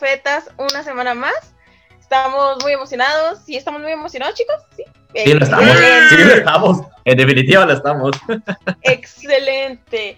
Profetas 0.00 0.44
una 0.56 0.82
semana 0.82 1.14
más. 1.14 1.52
Estamos 2.00 2.62
muy 2.62 2.72
emocionados. 2.72 3.40
¿Sí 3.44 3.54
estamos 3.54 3.82
muy 3.82 3.92
emocionados, 3.92 4.34
chicos? 4.34 4.56
Sí. 4.74 4.84
Sí, 5.14 5.34
lo 5.34 5.44
estamos. 5.44 5.76
Sí, 6.08 6.16
lo 6.16 6.32
estamos. 6.32 6.78
En 7.04 7.18
definitiva, 7.18 7.66
lo 7.66 7.74
estamos. 7.74 8.16
Excelente. 8.82 10.16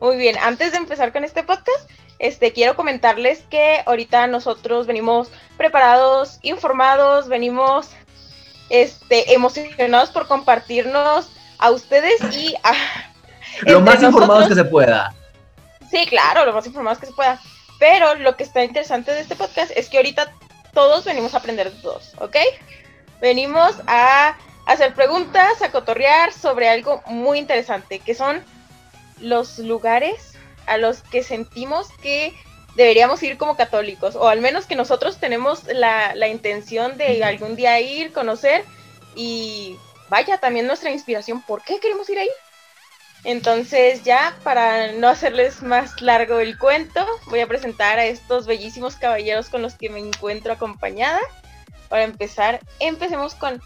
Muy 0.00 0.16
bien. 0.16 0.36
Antes 0.42 0.72
de 0.72 0.78
empezar 0.78 1.12
con 1.12 1.22
este 1.22 1.44
podcast, 1.44 1.88
este, 2.18 2.52
quiero 2.52 2.74
comentarles 2.74 3.42
que 3.48 3.84
ahorita 3.86 4.26
nosotros 4.26 4.88
venimos 4.88 5.30
preparados, 5.56 6.40
informados, 6.42 7.28
venimos 7.28 7.90
este, 8.68 9.32
emocionados 9.32 10.10
por 10.10 10.26
compartirnos 10.26 11.30
a 11.58 11.70
ustedes 11.70 12.20
y 12.36 12.52
a... 12.64 12.72
Lo 13.62 13.80
más 13.80 14.02
informados 14.02 14.48
que 14.48 14.56
se 14.56 14.64
pueda. 14.64 15.14
Sí, 15.88 16.04
claro, 16.06 16.44
lo 16.46 16.52
más 16.52 16.66
informados 16.66 16.98
que 16.98 17.06
se 17.06 17.12
pueda. 17.12 17.40
Pero 17.80 18.14
lo 18.14 18.36
que 18.36 18.44
está 18.44 18.62
interesante 18.62 19.10
de 19.10 19.22
este 19.22 19.34
podcast 19.34 19.72
es 19.74 19.88
que 19.88 19.96
ahorita 19.96 20.32
todos 20.72 21.04
venimos 21.04 21.34
a 21.34 21.38
aprender 21.38 21.72
de 21.72 21.80
todos, 21.80 22.12
¿ok? 22.20 22.36
Venimos 23.20 23.74
a 23.86 24.36
hacer 24.66 24.94
preguntas, 24.94 25.62
a 25.62 25.72
cotorrear 25.72 26.32
sobre 26.32 26.68
algo 26.68 27.02
muy 27.06 27.38
interesante, 27.38 27.98
que 27.98 28.14
son 28.14 28.44
los 29.18 29.58
lugares 29.58 30.34
a 30.66 30.76
los 30.76 31.00
que 31.00 31.22
sentimos 31.22 31.88
que 32.02 32.34
deberíamos 32.76 33.22
ir 33.22 33.38
como 33.38 33.56
católicos, 33.56 34.14
o 34.14 34.28
al 34.28 34.42
menos 34.42 34.66
que 34.66 34.76
nosotros 34.76 35.18
tenemos 35.18 35.64
la, 35.64 36.14
la 36.14 36.28
intención 36.28 36.98
de 36.98 37.24
algún 37.24 37.56
día 37.56 37.80
ir, 37.80 38.12
conocer 38.12 38.64
y 39.16 39.76
vaya 40.10 40.38
también 40.38 40.66
nuestra 40.66 40.90
inspiración, 40.90 41.42
¿por 41.42 41.62
qué 41.62 41.80
queremos 41.80 42.08
ir 42.10 42.18
ahí? 42.18 42.30
Entonces 43.24 44.02
ya, 44.02 44.34
para 44.42 44.92
no 44.92 45.08
hacerles 45.08 45.62
más 45.62 46.00
largo 46.00 46.38
el 46.38 46.58
cuento, 46.58 47.06
voy 47.26 47.40
a 47.40 47.46
presentar 47.46 47.98
a 47.98 48.06
estos 48.06 48.46
bellísimos 48.46 48.96
caballeros 48.96 49.50
con 49.50 49.60
los 49.60 49.74
que 49.74 49.90
me 49.90 49.98
encuentro 49.98 50.52
acompañada. 50.52 51.20
Para 51.88 52.04
empezar, 52.04 52.60
empecemos 52.78 53.34
con... 53.34 53.60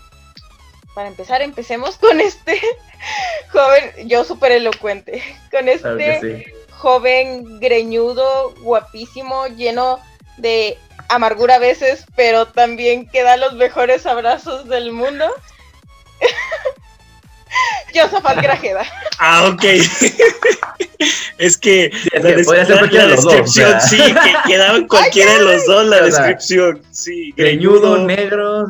Para 0.94 1.08
empezar, 1.08 1.42
empecemos 1.42 1.96
con 1.96 2.20
este 2.20 2.60
joven, 3.52 4.08
yo 4.08 4.24
súper 4.24 4.52
elocuente, 4.52 5.22
con 5.50 5.68
este 5.68 6.46
joven 6.70 7.58
greñudo, 7.58 8.54
guapísimo, 8.60 9.48
lleno 9.48 9.98
de 10.36 10.78
amargura 11.08 11.56
a 11.56 11.58
veces, 11.58 12.04
pero 12.14 12.46
también 12.46 13.08
que 13.08 13.22
da 13.22 13.36
los 13.36 13.54
mejores 13.54 14.06
abrazos 14.06 14.68
del 14.68 14.92
mundo. 14.92 15.26
Josafat 17.94 18.42
Grajeda. 18.42 18.84
Ah, 19.18 19.48
ok. 19.48 19.64
es 21.38 21.56
que, 21.56 21.90
la, 22.12 22.22
descripción, 23.06 23.80
sí, 23.80 23.98
que 23.98 24.34
quedaba 24.46 24.78
en 24.78 24.88
cualquiera 24.88 25.34
de 25.34 25.40
los 25.40 25.66
dos 25.66 25.86
la 25.86 26.02
descripción. 26.02 26.82
Sí, 26.90 27.32
greñudo, 27.36 27.98
negro. 27.98 28.66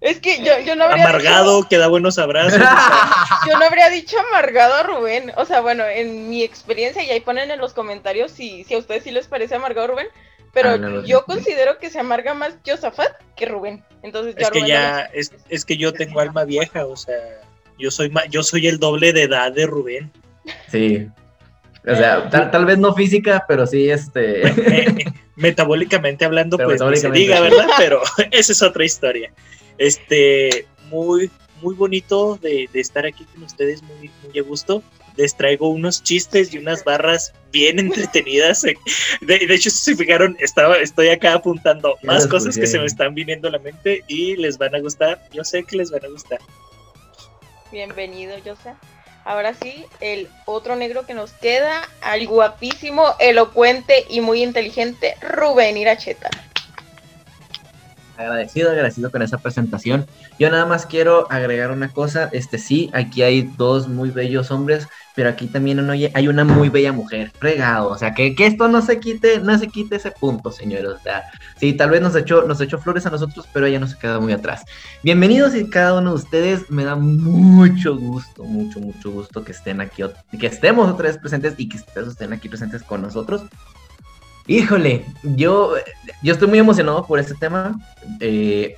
Es 0.00 0.18
que 0.18 0.42
yo, 0.42 0.58
yo 0.60 0.76
no 0.76 0.84
habría 0.84 1.04
Amargado, 1.04 1.68
que 1.68 1.76
da 1.76 1.88
buenos 1.88 2.18
abrazos. 2.18 2.58
Yo 3.46 3.58
no 3.58 3.64
habría 3.66 3.90
dicho 3.90 4.18
amargado 4.18 4.74
a 4.74 4.82
Rubén. 4.82 5.32
O 5.36 5.44
sea, 5.44 5.60
bueno, 5.60 5.84
en 5.86 6.30
mi 6.30 6.42
experiencia, 6.42 7.02
y 7.02 7.10
ahí 7.10 7.20
ponen 7.20 7.50
en 7.50 7.58
los 7.58 7.74
comentarios 7.74 8.30
si, 8.30 8.64
si 8.64 8.74
a 8.74 8.78
ustedes 8.78 9.04
sí 9.04 9.10
les 9.10 9.26
parece 9.26 9.56
amargado 9.56 9.88
Rubén. 9.88 10.06
Pero 10.52 10.70
ah, 10.70 11.02
yo 11.04 11.24
considero 11.24 11.78
que 11.78 11.90
se 11.90 12.00
amarga 12.00 12.34
más 12.34 12.54
Josafat 12.66 13.12
que 13.36 13.46
Rubén. 13.46 13.84
Entonces, 14.02 14.34
es 14.36 14.50
que 14.50 14.66
ya, 14.66 15.02
es, 15.12 15.32
es, 15.48 15.64
que 15.64 15.76
yo 15.76 15.92
tengo 15.92 16.20
alma 16.20 16.44
vieja, 16.44 16.86
o 16.86 16.96
sea, 16.96 17.16
yo 17.80 17.90
soy, 17.90 18.12
yo 18.30 18.42
soy 18.42 18.66
el 18.66 18.78
doble 18.78 19.12
de 19.12 19.22
edad 19.22 19.52
de 19.52 19.66
Rubén. 19.66 20.10
Sí. 20.70 21.08
O 21.86 21.94
sea, 21.94 22.28
tal, 22.28 22.66
vez 22.66 22.78
no 22.78 22.94
física, 22.94 23.44
pero 23.48 23.66
sí 23.66 23.88
este. 23.88 24.42
metabólicamente 25.40 26.24
hablando, 26.24 26.58
pues 26.58 26.80
se 27.00 27.10
diga, 27.10 27.40
¿verdad? 27.40 27.66
Pero 27.78 28.02
esa 28.30 28.52
es 28.52 28.62
otra 28.62 28.84
historia. 28.84 29.32
Este, 29.78 30.66
muy, 30.90 31.30
muy 31.62 31.74
bonito 31.74 32.38
de, 32.40 32.68
estar 32.74 33.06
aquí 33.06 33.24
con 33.24 33.42
ustedes, 33.42 33.82
muy, 33.82 34.10
muy 34.22 34.38
a 34.38 34.42
gusto. 34.42 34.82
Les 35.16 35.36
traigo 35.36 35.68
unos 35.68 36.02
chistes 36.02 36.54
y 36.54 36.58
unas 36.58 36.84
barras 36.84 37.32
bien 37.50 37.78
entretenidas. 37.78 38.62
De, 38.62 39.34
hecho, 39.48 39.70
si 39.70 39.78
se 39.78 39.96
fijaron, 39.96 40.36
estaba, 40.38 40.76
estoy 40.76 41.08
acá 41.08 41.34
apuntando 41.34 41.96
más 42.02 42.26
cosas 42.26 42.56
que 42.56 42.66
se 42.66 42.78
me 42.78 42.86
están 42.86 43.14
viniendo 43.14 43.48
a 43.48 43.52
la 43.52 43.58
mente 43.58 44.04
y 44.06 44.36
les 44.36 44.56
van 44.56 44.74
a 44.74 44.80
gustar. 44.80 45.20
Yo 45.32 45.42
sé 45.42 45.64
que 45.64 45.76
les 45.76 45.90
van 45.90 46.04
a 46.04 46.08
gustar. 46.08 46.38
Bienvenido, 47.70 48.36
José. 48.44 48.74
Ahora 49.24 49.54
sí, 49.54 49.84
el 50.00 50.28
otro 50.46 50.76
negro 50.76 51.06
que 51.06 51.14
nos 51.14 51.32
queda, 51.32 51.82
al 52.00 52.26
guapísimo, 52.26 53.14
elocuente 53.18 54.06
y 54.08 54.20
muy 54.20 54.42
inteligente 54.42 55.14
Rubén 55.20 55.76
Iracheta. 55.76 56.30
Agradecido, 58.20 58.70
agradecido 58.70 59.10
con 59.10 59.22
esa 59.22 59.38
presentación. 59.38 60.06
Yo 60.38 60.50
nada 60.50 60.66
más 60.66 60.84
quiero 60.84 61.26
agregar 61.32 61.70
una 61.70 61.88
cosa, 61.88 62.28
este 62.32 62.58
sí, 62.58 62.90
aquí 62.92 63.22
hay 63.22 63.50
dos 63.56 63.88
muy 63.88 64.10
bellos 64.10 64.50
hombres, 64.50 64.86
pero 65.14 65.30
aquí 65.30 65.46
también 65.46 65.88
hay 65.88 66.28
una 66.28 66.44
muy 66.44 66.68
bella 66.68 66.92
mujer, 66.92 67.32
fregado, 67.38 67.88
o 67.88 67.96
sea, 67.96 68.12
que, 68.12 68.34
que, 68.34 68.44
esto 68.44 68.68
no 68.68 68.82
se 68.82 69.00
quite, 69.00 69.40
no 69.40 69.58
se 69.58 69.68
quite 69.68 69.96
ese 69.96 70.10
punto, 70.10 70.52
señores, 70.52 70.90
o 70.90 70.98
sea, 70.98 71.24
sí, 71.56 71.72
tal 71.72 71.88
vez 71.88 72.02
nos 72.02 72.14
echó, 72.14 72.42
nos 72.42 72.60
echó 72.60 72.78
flores 72.78 73.06
a 73.06 73.10
nosotros, 73.10 73.48
pero 73.54 73.64
ella 73.64 73.80
no 73.80 73.86
se 73.86 73.96
queda 73.96 74.20
muy 74.20 74.34
atrás. 74.34 74.64
Bienvenidos 75.02 75.54
y 75.54 75.70
cada 75.70 75.98
uno 75.98 76.10
de 76.10 76.16
ustedes, 76.16 76.70
me 76.70 76.84
da 76.84 76.96
mucho 76.96 77.96
gusto, 77.96 78.44
mucho, 78.44 78.80
mucho 78.80 79.10
gusto 79.10 79.44
que 79.44 79.52
estén 79.52 79.80
aquí, 79.80 80.02
que 80.38 80.46
estemos 80.46 80.90
otra 80.90 81.08
vez 81.08 81.16
presentes 81.16 81.54
y 81.56 81.70
que 81.70 81.78
ustedes 81.78 82.08
estén 82.08 82.34
aquí 82.34 82.50
presentes 82.50 82.82
con 82.82 83.00
nosotros. 83.00 83.42
Híjole, 84.50 85.04
yo, 85.22 85.74
yo 86.24 86.32
estoy 86.32 86.48
muy 86.48 86.58
emocionado 86.58 87.06
por 87.06 87.20
este 87.20 87.34
tema. 87.34 87.78
Eh, 88.18 88.74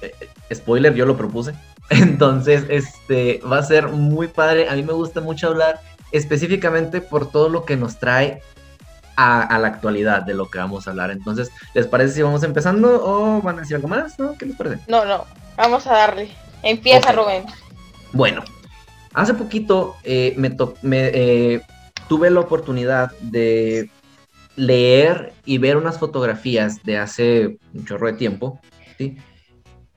spoiler, 0.53 0.93
yo 0.93 1.07
lo 1.07 1.17
propuse. 1.17 1.55
Entonces, 1.89 2.67
este 2.69 3.41
va 3.51 3.57
a 3.57 3.63
ser 3.63 3.89
muy 3.89 4.29
padre. 4.29 4.69
A 4.69 4.75
mí 4.75 4.83
me 4.83 4.93
gusta 4.93 5.23
mucho 5.23 5.49
hablar 5.49 5.81
específicamente 6.11 7.01
por 7.01 7.31
todo 7.31 7.49
lo 7.49 7.65
que 7.65 7.79
nos 7.79 7.99
trae 7.99 8.43
a, 9.17 9.59
la 9.59 9.69
actualidad 9.69 10.21
de 10.21 10.35
lo 10.35 10.51
que 10.51 10.59
vamos 10.59 10.87
a 10.87 10.91
hablar. 10.91 11.11
Entonces, 11.11 11.51
¿les 11.73 11.87
parece 11.87 12.17
si 12.17 12.23
vamos 12.23 12.43
empezando 12.43 13.03
o 13.03 13.41
van 13.41 13.57
a 13.57 13.61
decir 13.63 13.77
algo 13.77 13.89
más? 13.89 14.19
¿No? 14.19 14.37
¿Qué 14.37 14.45
les 14.45 14.57
parece? 14.57 14.79
No, 14.89 15.07
no, 15.07 15.25
vamos 15.57 15.87
a 15.87 15.95
darle. 15.95 16.29
Empieza, 16.63 17.13
Rubén. 17.13 17.47
Bueno, 18.13 18.45
hace 19.15 19.33
poquito 19.33 19.97
eh, 20.05 20.35
me, 20.37 20.55
eh, 20.93 21.63
tuve 22.09 22.31
la 22.31 22.41
oportunidad 22.41 23.13
de 23.21 23.89
leer 24.57 25.33
y 25.45 25.59
ver 25.59 25.77
unas 25.77 25.99
fotografías 25.99 26.83
de 26.83 26.99
hace 26.99 27.59
un 27.75 27.85
chorro 27.85 28.07
de 28.07 28.13
tiempo, 28.15 28.61
¿sí? 28.99 29.17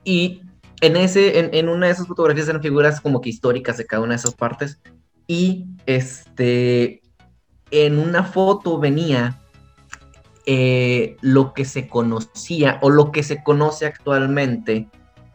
Y 0.04 0.42
en, 0.80 0.96
ese, 0.96 1.58
en, 1.58 1.68
una 1.68 1.86
de 1.86 1.92
esas 1.92 2.06
fotografías 2.06 2.48
eran 2.48 2.62
figuras 2.62 3.00
como 3.00 3.20
que 3.20 3.30
históricas 3.30 3.76
de 3.76 3.86
cada 3.86 4.02
una 4.02 4.12
de 4.12 4.16
esas 4.16 4.34
partes. 4.34 4.80
Y 5.26 5.66
este, 5.86 7.02
en 7.70 7.98
una 7.98 8.22
foto 8.22 8.78
venía 8.78 9.40
eh, 10.46 11.16
lo 11.22 11.52
que 11.54 11.64
se 11.64 11.88
conocía 11.88 12.78
o 12.82 12.90
lo 12.90 13.10
que 13.10 13.24
se 13.24 13.42
conoce 13.42 13.86
actualmente 13.86 14.88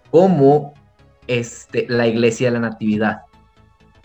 como 0.09 0.74
este, 1.28 1.86
la 1.90 2.08
iglesia 2.08 2.48
de 2.48 2.53
la 2.53 2.70
Natividad. 2.70 3.24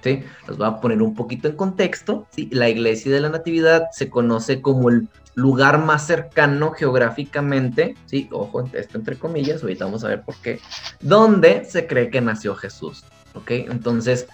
¿Sí? 0.07 0.23
Los 0.47 0.57
voy 0.57 0.69
a 0.69 0.81
poner 0.81 1.03
un 1.03 1.15
poquito 1.15 1.49
en 1.49 1.57
contexto. 1.57 2.27
¿sí? 2.31 2.49
La 2.53 2.69
iglesia 2.69 3.13
de 3.13 3.21
la 3.21 3.29
Natividad 3.29 3.89
se 3.93 4.09
conoce 4.09 4.63
como 4.63 4.89
el 4.89 5.09
lugar 5.35 5.85
más 5.85 6.07
cercano 6.07 6.71
geográficamente, 6.73 7.95
sí, 8.07 8.29
ojo, 8.33 8.65
esto 8.73 8.97
entre 8.97 9.19
comillas, 9.19 9.63
ahorita 9.63 9.85
vamos 9.85 10.03
a 10.03 10.09
ver 10.09 10.23
por 10.23 10.35
qué, 10.37 10.61
donde 11.01 11.67
se 11.67 11.87
cree 11.87 12.09
que 12.09 12.23
nació 12.23 12.55
Jesús, 12.55 13.05
¿ok? 13.35 13.51
Entonces, 13.51 14.29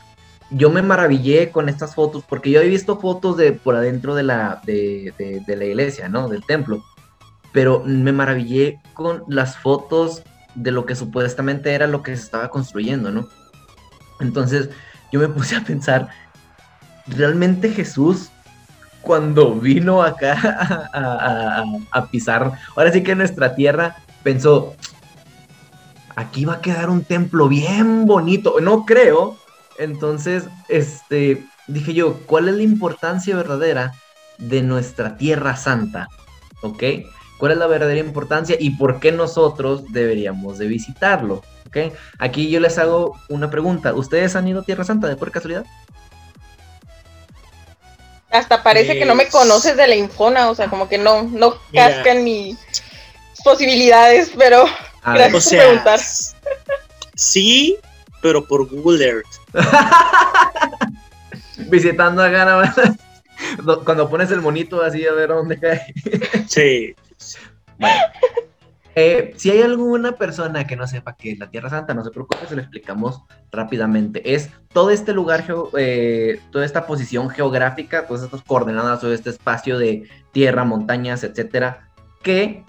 yo 0.51 0.71
me 0.71 0.81
maravillé 0.81 1.51
con 1.51 1.69
estas 1.69 1.97
fotos, 1.97 2.23
porque 2.29 2.51
yo 2.51 2.61
he 2.61 2.69
visto 2.69 3.01
fotos 3.01 3.37
de 3.37 3.53
por 3.53 3.75
adentro 3.75 4.15
de 4.15 4.23
la, 4.23 4.63
de 4.65 5.43
la 5.49 5.65
iglesia, 5.65 6.09
¿no? 6.09 6.29
Del 6.29 6.45
templo, 6.45 6.85
pero 7.53 7.83
me 7.85 8.13
maravillé 8.13 8.81
con 8.95 9.25
las 9.27 9.59
fotos 9.59 10.23
de 10.55 10.71
lo 10.71 10.87
que 10.87 10.95
supuestamente 10.95 11.73
era 11.73 11.89
lo 11.89 12.05
que 12.05 12.17
se 12.17 12.23
estaba 12.23 12.49
construyendo, 12.49 13.11
¿no? 13.11 13.29
Entonces, 14.21 14.71
yo 15.13 15.21
me 15.21 15.29
puse 15.29 15.55
a 15.55 15.61
pensar, 15.63 16.09
¿realmente 17.07 17.71
Jesús 17.71 18.31
cuando 19.03 19.55
vino 19.55 20.03
acá 20.03 20.89
a, 21.91 22.07
pisar, 22.07 22.53
ahora 22.77 22.93
sí 22.93 23.03
que 23.03 23.15
nuestra 23.15 23.55
tierra, 23.55 23.97
pensó, 24.23 24.75
aquí 26.17 26.45
va 26.45 26.55
a 26.55 26.61
quedar 26.61 26.89
un 26.89 27.05
templo 27.05 27.49
bien 27.49 28.07
bonito, 28.07 28.61
no 28.61 28.87
creo, 28.87 29.37
entonces, 29.79 30.45
este, 30.69 31.45
dije 31.67 31.95
yo, 31.95 32.19
¿cuál 32.27 32.49
es 32.49 32.55
la 32.55 32.63
importancia 32.63 33.37
verdadera 33.37 33.93
de 34.39 34.63
nuestra 34.63 35.17
tierra 35.17 35.57
santa? 35.57 36.09
¿Ok? 36.63 36.83
¿Cuál 37.43 37.51
es 37.51 37.59
la 37.59 37.67
verdadera 37.67 37.99
importancia 37.99 38.55
y 38.57 38.71
por 38.71 39.01
qué 39.01 39.11
nosotros 39.11 39.93
deberíamos 39.93 40.59
de 40.59 40.69
visitarlo? 40.69 41.43
¿Ok? 41.67 41.93
Aquí 42.21 42.49
yo 42.49 42.61
les 42.61 42.79
hago 42.79 43.19
una 43.29 43.51
pregunta. 43.51 43.95
¿Ustedes 43.95 44.37
han 44.37 44.47
ido 44.47 44.61
a 44.61 44.65
Tierra 44.65 44.85
Santa 44.85 45.09
de 45.09 45.17
por 45.17 45.33
casualidad? 45.33 45.67
Hasta 48.31 48.63
parece 48.63 48.97
que 48.97 49.05
no 49.05 49.17
me 49.17 49.27
conoces 49.27 49.77
de 49.77 49.89
la 49.89 49.97
infona, 49.97 50.51
o 50.51 50.55
sea, 50.55 50.69
como 50.69 50.89
que 50.89 50.99
no, 50.99 51.25
no 51.25 51.57
casca 51.75 52.13
en 52.13 52.23
mis 52.23 52.59
posibilidades, 53.43 54.31
pero 54.39 54.65
gracias 55.05 55.49
por 55.49 55.59
preguntar. 55.59 56.01
Sí, 57.17 57.77
pero 58.21 58.47
por 58.47 58.69
Google 58.69 59.05
Earth. 59.05 59.53
Visitando 61.57 62.23
a 62.23 62.29
Gana, 62.29 62.73
cuando 63.85 64.09
pones 64.09 64.31
el 64.31 64.43
monito 64.43 64.81
así 64.81 65.05
a 65.05 65.13
ver 65.13 65.31
dónde 65.31 65.59
cae. 65.59 65.93
Sí. 66.47 66.95
Eh, 68.95 69.33
si 69.37 69.51
hay 69.51 69.63
alguna 69.63 70.13
persona 70.13 70.67
que 70.67 70.77
no 70.77 70.87
sepa 70.87 71.17
qué 71.17 71.33
es 71.33 71.39
la 71.39 71.51
Tierra 71.51 71.71
Santa, 71.71 71.95
no 71.95 72.05
se 72.05 72.11
preocupe, 72.11 72.47
se 72.47 72.55
lo 72.55 72.61
explicamos 72.61 73.23
rápidamente. 73.51 74.35
Es 74.35 74.51
todo 74.71 74.91
este 74.91 75.15
lugar, 75.15 75.47
eh, 75.79 76.41
toda 76.51 76.67
esta 76.67 76.87
posición 76.87 77.31
geográfica, 77.31 78.07
todas 78.07 78.23
estas 78.23 78.43
coordenadas, 78.43 79.01
todo 79.01 79.15
este 79.15 79.31
espacio 79.31 79.79
de 79.79 80.11
tierra, 80.33 80.65
montañas, 80.65 81.25
etcétera, 81.25 81.89
que 82.23 82.65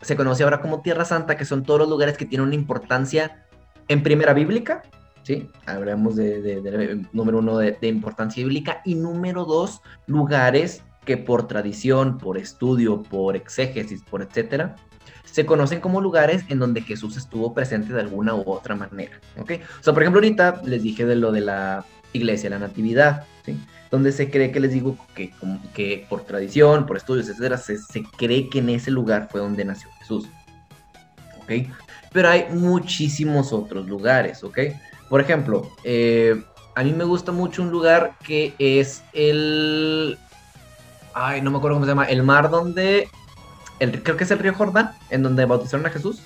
se 0.00 0.16
conoce 0.16 0.42
ahora 0.42 0.60
como 0.60 0.82
Tierra 0.82 1.04
Santa, 1.04 1.36
que 1.36 1.44
son 1.44 1.62
todos 1.62 1.80
los 1.80 1.88
lugares 1.88 2.16
que 2.16 2.26
tienen 2.26 2.48
una 2.48 2.56
importancia 2.56 3.46
en 3.88 4.02
primera 4.02 4.32
bíblica, 4.32 4.82
¿sí? 5.22 5.50
Hablamos 5.66 6.16
de, 6.16 7.04
número 7.12 7.38
uno 7.38 7.58
de, 7.58 7.76
importancia 7.82 8.42
bíblica 8.42 8.82
y 8.84 8.94
número 8.94 9.44
dos, 9.44 9.80
lugares 10.06 10.82
que 11.08 11.16
por 11.16 11.48
tradición, 11.48 12.18
por 12.18 12.36
estudio, 12.36 13.02
por 13.02 13.34
exégesis, 13.34 14.02
por 14.02 14.20
etcétera, 14.20 14.76
se 15.24 15.46
conocen 15.46 15.80
como 15.80 16.02
lugares 16.02 16.44
en 16.50 16.58
donde 16.58 16.82
Jesús 16.82 17.16
estuvo 17.16 17.54
presente 17.54 17.94
de 17.94 18.00
alguna 18.00 18.34
u 18.34 18.42
otra 18.46 18.76
manera, 18.76 19.18
¿ok? 19.38 19.52
O 19.80 19.82
sea, 19.82 19.94
por 19.94 20.02
ejemplo, 20.02 20.18
ahorita 20.18 20.60
les 20.66 20.82
dije 20.82 21.06
de 21.06 21.16
lo 21.16 21.32
de 21.32 21.40
la 21.40 21.86
iglesia, 22.12 22.50
la 22.50 22.58
natividad. 22.58 23.24
Donde 23.90 24.12
se 24.12 24.30
cree 24.30 24.52
que 24.52 24.60
les 24.60 24.70
digo 24.70 24.98
que, 25.14 26.06
por 26.10 26.24
tradición, 26.24 26.84
por 26.84 26.98
estudios, 26.98 27.26
etcétera, 27.30 27.56
se, 27.56 27.78
se 27.78 28.02
cree 28.18 28.50
que 28.50 28.58
en 28.58 28.68
ese 28.68 28.90
lugar 28.90 29.28
fue 29.30 29.40
donde 29.40 29.64
nació 29.64 29.88
Jesús, 30.00 30.28
¿ok? 31.38 31.70
Pero 32.12 32.28
hay 32.28 32.48
muchísimos 32.50 33.54
otros 33.54 33.88
lugares, 33.88 34.44
¿ok? 34.44 34.58
Por 35.08 35.22
ejemplo, 35.22 35.70
eh, 35.84 36.44
a 36.74 36.84
mí 36.84 36.92
me 36.92 37.04
gusta 37.04 37.32
mucho 37.32 37.62
un 37.62 37.70
lugar 37.70 38.12
que 38.22 38.52
es 38.58 39.02
el... 39.14 40.18
Ay, 41.14 41.40
no 41.42 41.50
me 41.50 41.58
acuerdo 41.58 41.76
cómo 41.76 41.86
se 41.86 41.90
llama. 41.90 42.04
El 42.04 42.22
mar 42.22 42.50
donde 42.50 43.08
creo 43.78 44.16
que 44.16 44.24
es 44.24 44.30
el 44.30 44.38
río 44.38 44.54
Jordán, 44.54 44.92
en 45.10 45.22
donde 45.22 45.44
bautizaron 45.44 45.86
a 45.86 45.90
Jesús. 45.90 46.22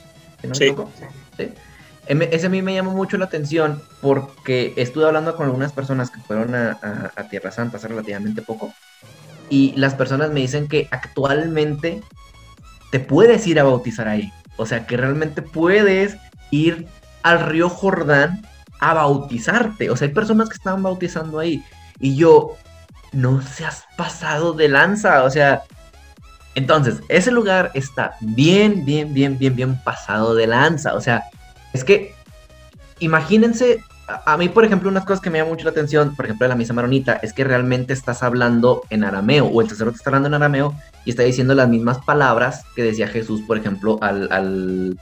sí. 1.37 1.49
Ese 2.06 2.46
a 2.46 2.50
mí 2.50 2.62
me 2.62 2.75
llamó 2.75 2.93
mucho 2.93 3.17
la 3.17 3.26
atención 3.26 3.81
porque 4.00 4.75
estuve 4.76 5.06
hablando 5.06 5.37
con 5.37 5.46
algunas 5.46 5.73
personas 5.73 6.11
que 6.11 6.20
fueron 6.20 6.55
a, 6.55 7.29
Tierra 7.31 7.52
Santa 7.52 7.76
hace 7.76 7.88
relativamente 7.88 8.43
poco. 8.43 8.73
Y 9.49 9.73
las 9.76 9.94
personas 9.94 10.32
me 10.32 10.40
dicen 10.40 10.67
que 10.67 10.88
actualmente 10.90 12.02
te 12.90 12.99
puedes 13.00 13.46
ir 13.46 13.61
a 13.61 13.64
bautizar 13.64 14.08
ahí. 14.08 14.32
O 14.56 14.67
sea, 14.67 14.87
que 14.87 14.96
realmente 14.96 15.43
puedes 15.43 16.17
ir 16.50 16.88
al 17.23 17.40
río 17.46 17.69
Jordán 17.69 18.43
a 18.81 18.94
bautizarte. 18.94 19.90
O 19.90 19.96
sea, 19.96 20.08
hay 20.08 20.14
personas 20.14 20.49
que 20.49 20.56
estaban 20.56 20.82
bautizando 20.82 21.38
ahí. 21.38 21.64
Y 22.00 22.17
yo, 22.17 22.56
no 23.12 23.43
se 23.43 23.64
has 23.64 23.85
pasado 23.97 24.53
de 24.53 24.69
lanza. 24.69 25.25
O 25.25 25.31
sea, 25.31 25.62
entonces, 26.55 27.00
ese 27.09 27.31
lugar 27.31 27.70
está 27.75 28.14
bien, 28.20 28.85
bien, 28.85 29.14
bien, 29.14 29.38
bien, 29.38 29.55
bien 29.55 29.82
pasado 29.82 30.35
de 30.35 30.47
lanza. 30.47 30.94
O 30.94 31.00
sea, 31.00 31.25
es 31.73 31.85
que, 31.85 32.14
imagínense, 32.99 33.82
a, 34.26 34.37
mí, 34.37 34.49
por 34.49 34.64
ejemplo, 34.64 34.88
unas 34.88 35.05
cosas 35.05 35.20
que 35.20 35.31
me 35.31 35.38
llaman 35.38 35.53
mucho 35.55 35.64
la 35.64 35.70
atención, 35.70 36.14
por 36.14 36.26
ejemplo, 36.26 36.44
de 36.44 36.49
la 36.49 36.56
misa 36.56 36.75
maronita, 36.75 37.14
es 37.23 37.32
que 37.32 37.44
realmente 37.44 37.93
estás 37.93 38.23
hablando 38.23 38.82
en 38.91 39.05
arameo, 39.05 39.47
o 39.47 39.61
el 39.62 39.69
sacerdote 39.69 39.97
está 39.97 40.11
hablando 40.11 40.29
en 40.29 40.35
arameo 40.35 40.75
y 41.05 41.11
está 41.11 41.23
diciendo 41.23 41.55
las 41.55 41.69
mismas 41.69 41.99
palabras 41.99 42.64
que 42.75 42.82
decía 42.82 43.09
Jesús, 43.09 43.43
por 43.43 43.56
ejemplo, 43.56 43.99
al, 44.03 44.31
al, 44.31 44.99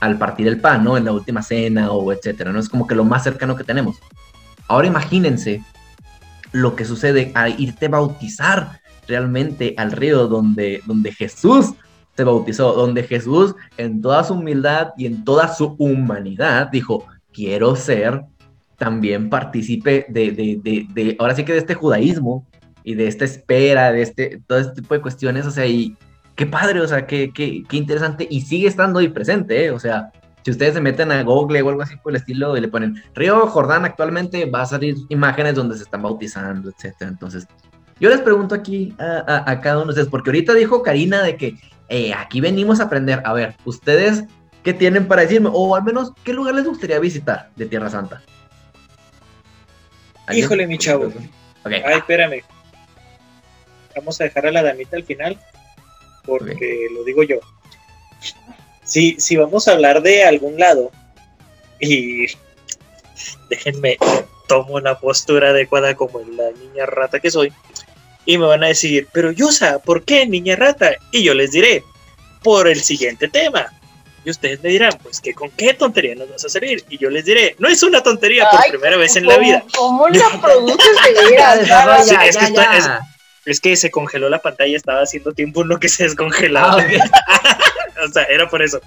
al 0.00 0.18
partir 0.18 0.46
el 0.46 0.60
pan, 0.60 0.84
¿no? 0.84 0.96
En 0.96 1.04
la 1.04 1.12
última 1.12 1.42
cena 1.42 1.90
o 1.90 2.12
etcétera, 2.12 2.52
¿no? 2.52 2.60
Es 2.60 2.68
como 2.68 2.86
que 2.86 2.94
lo 2.94 3.04
más 3.04 3.24
cercano 3.24 3.56
que 3.56 3.64
tenemos. 3.64 3.96
Ahora 4.68 4.86
imagínense 4.86 5.62
lo 6.52 6.76
que 6.76 6.84
sucede 6.84 7.32
al 7.34 7.58
irte 7.58 7.86
a 7.86 7.90
bautizar 7.90 8.80
realmente 9.08 9.74
al 9.76 9.92
río 9.92 10.28
donde, 10.28 10.82
donde 10.86 11.12
Jesús 11.12 11.74
se 12.16 12.24
bautizó, 12.24 12.74
donde 12.74 13.02
Jesús 13.02 13.54
en 13.78 14.00
toda 14.02 14.22
su 14.24 14.34
humildad 14.34 14.88
y 14.96 15.06
en 15.06 15.24
toda 15.24 15.52
su 15.52 15.74
humanidad 15.78 16.68
dijo, 16.70 17.06
quiero 17.32 17.74
ser 17.74 18.22
también 18.76 19.30
partícipe 19.30 20.06
de, 20.08 20.32
de, 20.32 20.86
de, 20.92 21.16
ahora 21.18 21.34
sí 21.34 21.44
que 21.44 21.52
de 21.52 21.58
este 21.58 21.74
judaísmo 21.74 22.46
y 22.84 22.94
de 22.94 23.06
esta 23.06 23.24
espera, 23.24 23.92
de 23.92 24.02
este, 24.02 24.42
todo 24.46 24.58
este 24.58 24.82
tipo 24.82 24.94
de 24.94 25.00
cuestiones, 25.00 25.46
o 25.46 25.50
sea, 25.50 25.66
y 25.66 25.96
qué 26.34 26.46
padre, 26.46 26.80
o 26.80 26.88
sea, 26.88 27.06
qué, 27.06 27.32
qué, 27.32 27.62
qué 27.68 27.76
interesante, 27.76 28.26
y 28.28 28.40
sigue 28.40 28.66
estando 28.66 28.98
ahí 28.98 29.08
presente, 29.08 29.66
¿eh? 29.66 29.70
o 29.70 29.78
sea, 29.78 30.10
si 30.44 30.50
ustedes 30.50 30.74
se 30.74 30.80
meten 30.80 31.12
a 31.12 31.22
Google 31.22 31.62
o 31.62 31.68
algo 31.68 31.82
así 31.82 31.96
por 31.96 32.12
el 32.12 32.16
estilo 32.16 32.56
y 32.56 32.60
le 32.60 32.68
ponen 32.68 33.02
Río 33.14 33.46
Jordán 33.46 33.84
actualmente, 33.84 34.46
va 34.46 34.62
a 34.62 34.66
salir 34.66 34.96
imágenes 35.08 35.54
donde 35.54 35.76
se 35.76 35.84
están 35.84 36.02
bautizando, 36.02 36.70
etcétera, 36.70 37.10
entonces 37.10 37.46
yo 38.02 38.08
les 38.08 38.20
pregunto 38.20 38.56
aquí 38.56 38.92
a, 38.98 39.60
cada 39.60 39.76
uno 39.76 39.84
de 39.84 39.90
ustedes, 39.90 40.08
porque 40.08 40.30
ahorita 40.30 40.54
dijo 40.54 40.82
Karina 40.82 41.22
de 41.22 41.36
que 41.36 41.54
eh, 41.88 42.12
aquí 42.12 42.40
venimos 42.40 42.80
a 42.80 42.84
aprender. 42.84 43.22
A 43.24 43.32
ver, 43.32 43.54
¿ustedes 43.64 44.24
qué 44.64 44.72
tienen 44.72 45.06
para 45.06 45.22
decirme? 45.22 45.50
O 45.52 45.76
al 45.76 45.84
menos, 45.84 46.10
¿qué 46.24 46.32
lugar 46.32 46.56
les 46.56 46.64
gustaría 46.64 46.98
visitar 46.98 47.50
de 47.54 47.66
Tierra 47.66 47.88
Santa? 47.90 48.20
Híjole, 50.32 50.66
mi 50.66 50.78
chavo. 50.78 51.12
Ay, 51.62 51.98
espérame. 51.98 52.42
Vamos 53.94 54.20
a 54.20 54.24
dejar 54.24 54.46
a 54.46 54.50
la 54.50 54.64
damita 54.64 54.96
al 54.96 55.04
final, 55.04 55.38
porque 56.24 56.88
lo 56.92 57.04
digo 57.04 57.22
yo. 57.22 57.38
Si, 58.84 59.16
si 59.18 59.36
vamos 59.36 59.68
a 59.68 59.72
hablar 59.72 60.02
de 60.02 60.24
algún 60.24 60.58
lado, 60.58 60.90
y 61.80 62.26
déjenme, 63.48 63.96
tomo 64.48 64.80
la 64.80 64.98
postura 64.98 65.50
adecuada 65.50 65.94
como 65.94 66.20
la 66.20 66.50
niña 66.52 66.86
rata 66.86 67.20
que 67.20 67.30
soy, 67.30 67.52
y 68.24 68.38
me 68.38 68.46
van 68.46 68.64
a 68.64 68.68
decir, 68.68 69.08
pero 69.12 69.32
Yosa, 69.32 69.80
¿por 69.80 70.04
qué 70.04 70.26
niña 70.26 70.56
rata? 70.56 70.92
Y 71.10 71.24
yo 71.24 71.34
les 71.34 71.50
diré, 71.50 71.84
por 72.42 72.68
el 72.68 72.82
siguiente 72.82 73.28
tema. 73.28 73.72
Y 74.24 74.30
ustedes 74.30 74.62
me 74.62 74.68
dirán, 74.68 74.92
pues 75.02 75.20
que 75.20 75.34
con 75.34 75.50
qué 75.50 75.74
tontería 75.74 76.14
nos 76.14 76.30
vas 76.30 76.44
a 76.44 76.48
servir. 76.48 76.84
Y 76.88 76.98
yo 76.98 77.10
les 77.10 77.24
diré, 77.24 77.56
no 77.58 77.68
es 77.68 77.82
una 77.82 78.02
tontería 78.02 78.48
por 78.50 78.60
primera 78.68 78.96
vez 78.96 79.16
en 79.16 79.26
la 79.26 79.38
vida. 79.38 79.64
¿Cómo 79.76 80.08
la 80.08 80.40
produces 80.40 80.96
de 81.04 81.12
es, 83.44 83.60
que 83.60 83.74
se 83.74 83.90
congeló 83.90 84.28
la 84.28 84.38
pantalla, 84.38 84.76
estaba 84.76 85.00
haciendo 85.00 85.32
tiempo 85.32 85.62
en 85.62 85.68
lo 85.68 85.80
que 85.80 85.88
se 85.88 86.04
descongelaba. 86.04 86.86
Ah, 87.26 87.58
o 88.08 88.12
sea, 88.12 88.24
era 88.24 88.48
por 88.48 88.62
eso. 88.62 88.80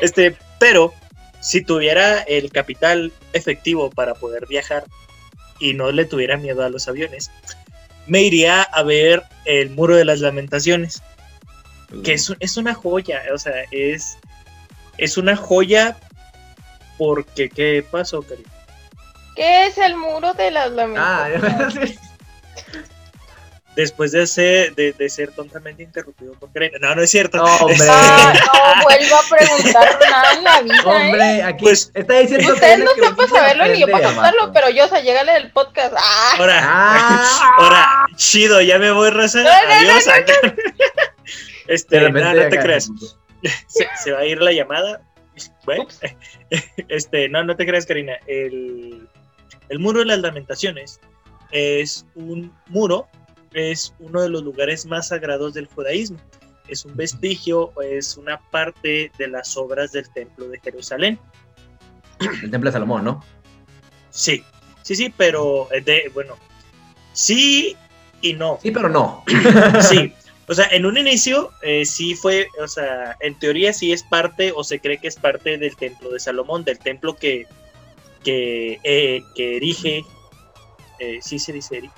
Este, 0.00 0.36
pero 0.58 0.92
si 1.40 1.62
tuviera 1.62 2.20
el 2.22 2.50
capital 2.50 3.12
efectivo 3.32 3.90
para 3.90 4.14
poder 4.14 4.46
viajar 4.46 4.84
y 5.58 5.74
no 5.74 5.92
le 5.92 6.04
tuviera 6.04 6.36
miedo 6.36 6.64
a 6.64 6.68
los 6.68 6.88
aviones, 6.88 7.30
me 8.06 8.22
iría 8.22 8.62
a 8.62 8.82
ver 8.82 9.22
el 9.44 9.70
Muro 9.70 9.96
de 9.96 10.04
las 10.04 10.20
Lamentaciones, 10.20 11.02
que 12.04 12.14
es, 12.14 12.32
es 12.40 12.56
una 12.56 12.74
joya, 12.74 13.22
o 13.32 13.38
sea, 13.38 13.64
es, 13.70 14.18
es 14.98 15.16
una 15.16 15.36
joya 15.36 15.96
porque, 16.98 17.48
¿qué 17.48 17.84
pasó, 17.88 18.22
cariño? 18.22 18.48
¿Qué 19.34 19.66
es 19.66 19.78
el 19.78 19.96
Muro 19.96 20.32
de 20.34 20.50
las 20.50 20.70
Lamentaciones? 20.72 21.98
Ah, 21.98 22.02
después 23.76 24.10
de 24.10 24.26
ser, 24.26 24.74
de, 24.74 25.08
ser 25.10 25.32
tontamente 25.32 25.82
interrumpido 25.82 26.32
por 26.32 26.50
Karina. 26.50 26.78
No, 26.80 26.94
no 26.94 27.02
es 27.02 27.10
cierto. 27.10 27.36
No, 27.36 27.44
hombre. 27.56 27.76
Ah, 27.88 28.32
no 28.34 28.82
vuelvo 28.82 29.16
a 29.16 29.36
preguntar 29.38 29.98
nada 30.00 30.32
en 30.32 30.44
la 30.44 30.60
vida. 30.62 30.82
Hombre, 30.84 31.36
¿eh? 31.36 31.42
aquí 31.42 31.64
pues, 31.64 31.90
está 31.94 32.18
diciendo 32.20 32.52
Usted 32.52 32.78
no 32.78 32.90
sepa 32.94 33.28
saberlo 33.28 33.66
ni 33.66 33.80
yo 33.80 33.86
para 33.88 34.06
contarlo, 34.08 34.52
pero 34.52 34.70
yo, 34.70 34.86
o 34.86 34.88
sea, 34.88 35.00
llegale 35.00 35.32
del 35.34 35.52
podcast. 35.52 35.94
¡Ah! 35.96 36.34
Ahora, 36.38 36.60
ah. 36.62 37.54
ahora, 37.58 38.06
chido, 38.16 38.60
ya 38.62 38.78
me 38.78 38.90
voy, 38.90 39.10
Rosa. 39.10 39.40
Adiós. 39.40 40.04
este, 41.68 42.00
no, 42.10 42.34
no 42.34 42.48
te 42.48 42.58
creas. 42.58 42.90
Se, 43.68 43.86
se, 44.02 44.12
va 44.12 44.20
a 44.20 44.24
ir 44.24 44.40
la 44.40 44.52
llamada. 44.52 45.02
Bueno, 45.64 45.86
este, 46.88 47.28
no, 47.28 47.44
no 47.44 47.54
te 47.54 47.66
creas, 47.66 47.86
Karina. 47.86 48.14
El, 48.26 49.06
el 49.68 49.78
muro 49.78 50.00
de 50.00 50.06
las 50.06 50.18
lamentaciones 50.18 50.98
es 51.52 52.06
un 52.14 52.52
muro 52.68 53.08
es 53.52 53.94
uno 53.98 54.22
de 54.22 54.28
los 54.28 54.42
lugares 54.42 54.86
más 54.86 55.08
sagrados 55.08 55.54
del 55.54 55.66
judaísmo. 55.66 56.18
Es 56.68 56.84
un 56.84 56.96
vestigio, 56.96 57.72
es 57.82 58.16
una 58.16 58.40
parte 58.50 59.12
de 59.18 59.28
las 59.28 59.56
obras 59.56 59.92
del 59.92 60.08
Templo 60.10 60.48
de 60.48 60.58
Jerusalén. 60.60 61.18
El 62.42 62.50
Templo 62.50 62.68
de 62.68 62.72
Salomón, 62.72 63.04
¿no? 63.04 63.24
Sí, 64.10 64.42
sí, 64.82 64.96
sí, 64.96 65.12
pero 65.16 65.68
eh, 65.72 65.80
de, 65.80 66.10
bueno, 66.14 66.36
sí 67.12 67.76
y 68.22 68.32
no. 68.32 68.58
Sí, 68.62 68.70
pero 68.70 68.88
no. 68.88 69.24
Sí, 69.80 70.12
o 70.48 70.54
sea, 70.54 70.66
en 70.70 70.86
un 70.86 70.96
inicio 70.96 71.50
eh, 71.62 71.84
sí 71.84 72.14
fue, 72.14 72.48
o 72.62 72.66
sea, 72.66 73.16
en 73.20 73.38
teoría 73.38 73.72
sí 73.72 73.92
es 73.92 74.02
parte 74.02 74.52
o 74.54 74.64
se 74.64 74.80
cree 74.80 74.98
que 74.98 75.08
es 75.08 75.16
parte 75.16 75.58
del 75.58 75.76
templo 75.76 76.10
de 76.10 76.18
Salomón, 76.18 76.64
del 76.64 76.78
templo 76.78 77.14
que, 77.14 77.46
que, 78.24 78.80
eh, 78.82 79.22
que 79.34 79.56
erige, 79.56 80.04
sí 81.20 81.38
se 81.38 81.52
dice 81.52 81.76
erige, 81.76 81.94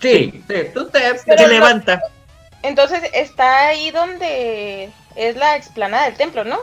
Sí, 0.00 0.42
sí, 0.48 0.54
tú 0.72 0.88
te, 0.88 1.00
te 1.14 1.48
levanta. 1.48 2.02
Entonces 2.62 3.02
está 3.12 3.68
ahí 3.68 3.90
donde 3.90 4.90
es 5.16 5.36
la 5.36 5.56
explanada 5.56 6.06
del 6.06 6.14
templo, 6.14 6.44
¿no? 6.44 6.60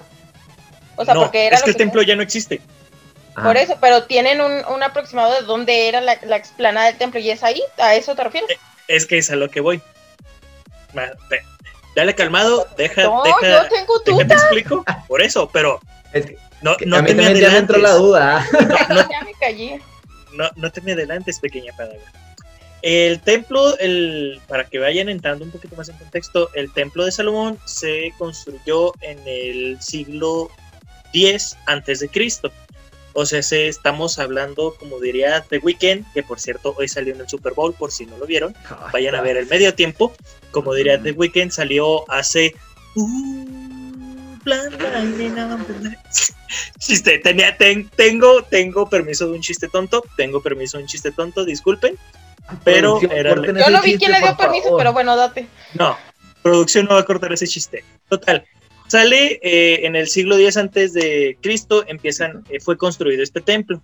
O 0.95 1.05
sea, 1.05 1.13
porque 1.13 1.47
era. 1.47 1.57
Es 1.57 1.63
que, 1.63 1.71
el 1.71 1.77
templo 1.77 2.01
ya 2.01 2.15
no 2.15 2.21
existe. 2.21 2.61
Por 3.41 3.55
eso, 3.55 3.77
pero 3.79 4.03
tienen 4.03 4.41
un, 4.41 4.83
aproximado 4.83 5.33
de 5.33 5.43
dónde 5.43 5.87
era 5.87 6.01
la, 6.01 6.13
explanada 6.13 6.87
del 6.87 6.97
templo 6.97 7.19
y 7.19 7.29
es 7.29 7.43
ahí, 7.43 7.61
¿a 7.77 7.93
eso 7.93 8.15
te 8.15 8.23
refieres? 8.23 8.49
Eh, 8.49 8.57
es 8.87 9.05
que 9.05 9.19
es 9.19 9.29
a 9.29 9.35
lo 9.35 9.49
que 9.49 9.61
voy. 9.61 9.79
Dale 11.95 12.15
calmado, 12.15 12.67
deja, 12.77 13.03
no, 13.03 13.21
deja, 13.23 13.63
yo 13.63 13.69
tengo 13.69 13.99
duda. 13.99 14.27
te 14.27 14.33
explico, 14.33 14.83
por 15.07 15.21
eso, 15.21 15.49
pero 15.51 15.79
no, 16.61 16.75
no 16.85 17.03
te 17.03 17.13
me 17.13 17.27
adelantes. 17.27 17.77
la 17.81 17.91
duda. 17.91 18.47
No, 18.89 19.09
ya 19.09 19.21
me 19.23 19.33
callé. 19.39 19.81
No, 20.33 20.49
no 20.55 20.71
te 20.71 20.81
me 20.81 20.93
adelantes, 20.93 21.39
pequeña 21.39 21.73
palabra. 21.75 22.01
El 22.81 23.19
templo, 23.21 23.77
el, 23.79 24.39
para 24.47 24.65
que 24.65 24.79
vayan 24.79 25.09
entrando 25.09 25.43
un 25.43 25.51
poquito 25.51 25.75
más 25.75 25.89
en 25.89 25.97
contexto, 25.97 26.49
el 26.53 26.71
templo 26.71 27.05
de 27.05 27.11
Salomón 27.11 27.57
se 27.65 28.13
construyó 28.17 28.93
en 29.01 29.19
el 29.25 29.81
siglo 29.81 30.49
X 31.13 31.57
antes 31.65 31.99
de 31.99 32.09
Cristo. 32.09 32.51
O 33.13 33.25
sea, 33.25 33.39
estamos 33.39 34.19
hablando, 34.19 34.75
como 34.79 34.99
diría 34.99 35.43
The 35.49 35.57
Weeknd, 35.57 36.05
que 36.13 36.21
por 36.21 36.39
cierto 36.39 36.75
hoy 36.77 36.87
salió 36.87 37.15
en 37.15 37.21
el 37.21 37.27
Super 37.27 37.53
Bowl, 37.53 37.73
por 37.73 37.91
si 37.91 38.05
no 38.05 38.15
lo 38.17 38.27
vieron, 38.27 38.55
vayan 38.93 39.15
a 39.15 39.21
ver 39.21 39.37
el 39.37 39.47
medio 39.47 39.73
tiempo. 39.73 40.13
Como 40.51 40.73
diría 40.75 41.01
The 41.01 41.13
Weeknd, 41.13 41.49
salió 41.49 42.09
hace. 42.11 42.53
chiste, 46.79 47.17
tenía, 47.17 47.57
tengo, 47.57 48.43
tengo 48.43 48.87
permiso 48.87 49.27
de 49.27 49.33
un 49.33 49.41
chiste 49.41 49.67
tonto, 49.67 50.03
tengo 50.15 50.41
permiso 50.41 50.77
de 50.77 50.83
un 50.83 50.87
chiste 50.87 51.11
tonto, 51.11 51.43
disculpen, 51.43 51.97
pero 52.63 52.99
era... 53.11 53.35
Yo 53.35 53.69
no 53.69 53.81
vi 53.81 53.97
quién 53.97 54.11
le 54.11 54.19
dio 54.19 54.35
permiso, 54.37 54.75
pero 54.77 54.93
bueno, 54.93 55.15
date. 55.15 55.47
No, 55.73 55.97
producción 56.41 56.85
no 56.85 56.95
va 56.95 57.01
a 57.01 57.05
cortar 57.05 57.31
ese 57.33 57.47
chiste. 57.47 57.83
Total, 58.09 58.45
Sale 58.87 59.39
eh, 59.43 59.85
en 59.85 59.95
el 59.97 60.07
siglo 60.07 60.37
X 60.37 60.55
antes 60.55 60.93
de 60.93 61.37
Cristo, 61.41 61.83
empiezan, 61.87 62.45
eh, 62.49 62.59
fue 62.61 62.77
construido 62.77 63.21
este 63.21 63.41
templo. 63.41 63.81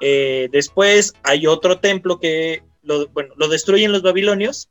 Eh, 0.00 0.48
después 0.52 1.14
hay 1.22 1.46
otro 1.46 1.78
templo 1.78 2.20
que 2.20 2.62
lo, 2.82 3.08
bueno, 3.08 3.32
lo 3.36 3.48
destruyen 3.48 3.90
los 3.90 4.02
babilonios. 4.02 4.68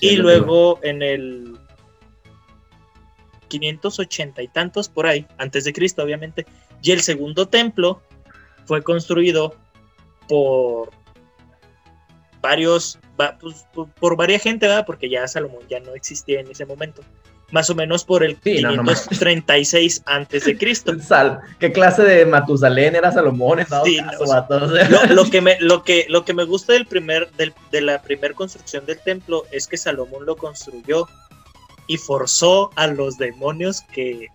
y 0.00 0.16
luego 0.16 0.80
en 0.82 1.02
el 1.02 1.58
580 3.48 4.42
y 4.42 4.48
tantos 4.48 4.88
por 4.88 5.06
ahí, 5.06 5.26
antes 5.36 5.64
de 5.64 5.72
Cristo, 5.74 6.02
obviamente. 6.02 6.46
Y 6.82 6.92
el 6.92 7.02
segundo 7.02 7.48
templo 7.48 8.00
fue 8.64 8.82
construido 8.82 9.56
por 10.26 10.90
varios, 12.40 12.98
pues, 13.40 13.66
por, 13.98 14.16
varias 14.16 14.42
gente, 14.42 14.66
¿verdad? 14.66 14.86
Porque 14.86 15.08
ya 15.08 15.26
Salomón 15.26 15.62
ya 15.68 15.80
no 15.80 15.94
existía 15.94 16.40
en 16.40 16.50
ese 16.50 16.66
momento 16.66 17.02
más 17.50 17.70
o 17.70 17.74
menos 17.74 18.04
por 18.04 18.22
el 18.22 18.36
536 18.36 20.02
antes 20.04 20.44
de 20.44 20.58
Cristo. 20.58 20.92
¿Qué 21.58 21.72
clase 21.72 22.02
de 22.02 22.26
Matusalén 22.26 22.94
era 22.94 23.10
Salomón? 23.10 23.60
lo, 25.10 25.30
que 25.30 25.40
me, 25.40 25.58
lo, 25.60 25.82
que, 25.82 26.06
lo 26.08 26.24
que 26.24 26.34
me 26.34 26.44
gusta 26.44 26.74
del 26.74 26.86
primer, 26.86 27.30
del, 27.32 27.54
de 27.70 27.80
la 27.80 28.02
primera 28.02 28.34
construcción 28.34 28.84
del 28.84 28.98
templo 29.00 29.44
es 29.50 29.66
que 29.66 29.76
Salomón 29.76 30.26
lo 30.26 30.36
construyó 30.36 31.08
y 31.86 31.96
forzó 31.96 32.70
a 32.76 32.86
los 32.86 33.16
demonios 33.16 33.80
que 33.92 34.28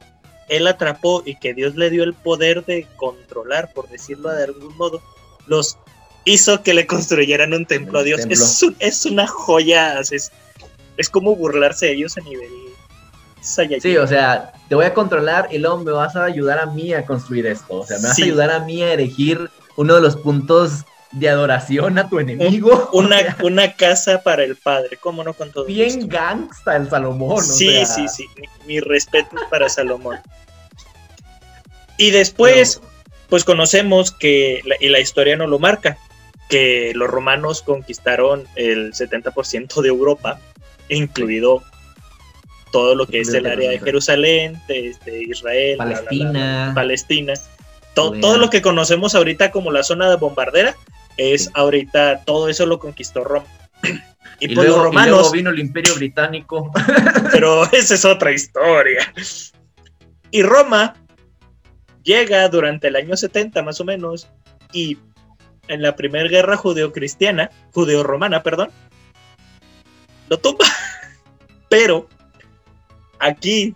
él 0.50 0.68
atrapó 0.68 1.22
y 1.26 1.36
que 1.36 1.54
Dios 1.54 1.76
le 1.76 1.90
dio 1.90 2.04
el 2.04 2.14
poder 2.14 2.66
de 2.66 2.88
controlar, 2.96 3.72
por 3.74 3.88
decirlo 3.90 4.30
de 4.30 4.44
algún 4.44 4.76
modo, 4.76 5.02
los 5.46 5.78
hizo 6.26 6.64
que 6.64 6.74
le 6.74 6.88
construyeran 6.88 7.54
un 7.54 7.66
templo 7.66 8.00
a 8.00 8.04
Dios. 8.04 8.22
Es, 8.30 8.66
es, 8.80 9.06
una 9.06 9.28
joya, 9.28 10.00
es, 10.00 10.32
es 10.98 11.10
como 11.10 11.36
burlarse 11.36 11.88
de 11.88 11.94
ellos 11.94 12.18
a 12.18 12.22
nivel 12.22 12.50
Sí, 13.44 13.98
o 13.98 14.08
sea, 14.08 14.54
te 14.70 14.76
voy 14.76 14.86
a 14.86 14.94
controlar 14.94 15.50
y 15.52 15.58
luego 15.58 15.80
me 15.80 15.92
vas 15.92 16.16
a 16.16 16.24
ayudar 16.24 16.60
a 16.60 16.66
mí 16.66 16.94
a 16.94 17.06
construir 17.06 17.46
esto. 17.46 17.80
O 17.80 17.86
sea, 17.86 17.98
me 17.98 18.08
vas 18.08 18.18
a 18.18 18.24
ayudar 18.24 18.52
a 18.52 18.60
mí 18.60 18.82
a 18.82 18.94
elegir 18.94 19.50
uno 19.76 19.96
de 19.96 20.02
los 20.02 20.16
puntos 20.16 20.86
de 21.12 21.28
adoración 21.28 22.00
a 22.00 22.08
tu 22.08 22.20
enemigo. 22.20 22.90
Una, 22.94 23.38
una 23.44 23.74
casa 23.74 24.24
para 24.24 24.44
el 24.44 24.56
padre, 24.56 24.98
¿cómo 24.98 25.24
no 25.24 25.34
con 25.34 25.52
todo 25.52 25.66
Bien 25.66 26.08
gangsta 26.08 26.76
el 26.76 26.90
Salomón. 26.90 27.44
Sí, 27.44 27.86
sí, 27.86 28.08
sí. 28.08 28.26
Mi, 28.66 28.80
respeto 28.80 29.36
para 29.52 29.70
Salomón. 29.70 30.20
Y 31.98 32.12
después, 32.12 32.82
pues 33.30 33.44
conocemos 33.44 34.12
que, 34.12 34.62
y 34.80 34.88
la 34.88 35.00
historia 35.00 35.36
no 35.36 35.46
lo 35.48 35.60
marca, 35.60 35.98
que 36.54 36.92
los 36.94 37.10
romanos 37.10 37.64
conquistaron 37.64 38.46
el 38.56 38.94
70% 38.94 39.82
de 39.82 39.90
Europa, 39.90 40.40
incluido 40.88 41.64
todo 42.72 42.94
lo 42.94 43.08
que 43.08 43.22
es 43.22 43.34
el 43.34 43.48
área 43.48 43.72
de 43.72 43.80
Jerusalén, 43.80 44.62
de, 44.68 44.96
Israel, 45.28 45.78
Palestina, 45.78 46.72
Palestina. 46.76 47.34
Todo, 47.96 48.20
todo, 48.20 48.38
lo 48.38 48.52
que 48.52 48.62
conocemos 48.62 49.16
ahorita 49.16 49.50
como 49.50 49.72
la 49.72 49.82
zona 49.82 50.12
de 50.12 50.18
bombardera 50.18 50.76
es 51.18 51.50
ahorita 51.56 52.24
todo 52.24 52.50
eso 52.50 52.68
lo 52.68 52.78
conquistó 52.78 53.24
Roma. 53.24 53.48
Y, 54.40 54.48
por 54.48 54.66
pues 54.66 54.70
los 54.70 54.84
romanos. 54.84 55.32
vino 55.32 55.52
el 55.52 55.60
Imperio 55.60 55.96
Británico. 55.96 56.70
Pero 57.32 57.64
esa 57.72 57.94
es 57.94 58.04
otra 58.04 58.32
historia. 58.32 59.14
Y 60.32 60.44
Roma 60.44 60.96
llega 62.04 62.50
durante 62.50 62.90
el 62.90 62.98
año 62.98 63.16
70 63.16 63.62
más 63.64 63.80
o 63.80 63.86
menos 63.86 64.28
y 64.74 64.98
en 65.74 65.82
la 65.82 65.96
primera 65.96 66.30
guerra 66.30 66.58
judeo-cristiana, 66.58 67.50
judeo-romana, 67.74 68.44
perdón, 68.44 68.70
lo 70.30 70.38
tumba. 70.38 70.66
Pero 71.70 72.08
aquí 73.20 73.76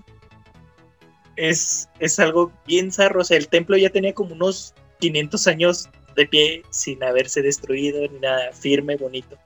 es, 1.35 1.89
es 1.99 2.19
algo 2.19 2.51
bien 2.65 2.91
zarro. 2.91 3.21
O 3.21 3.23
sea, 3.23 3.37
el 3.37 3.47
templo 3.47 3.77
ya 3.77 3.89
tenía 3.89 4.13
como 4.13 4.33
unos 4.33 4.73
500 4.99 5.47
años 5.47 5.89
de 6.15 6.25
pie 6.25 6.63
sin 6.69 7.03
haberse 7.03 7.41
destruido 7.41 8.01
ni 8.01 8.19
nada, 8.19 8.51
firme, 8.51 8.97
bonito. 8.97 9.37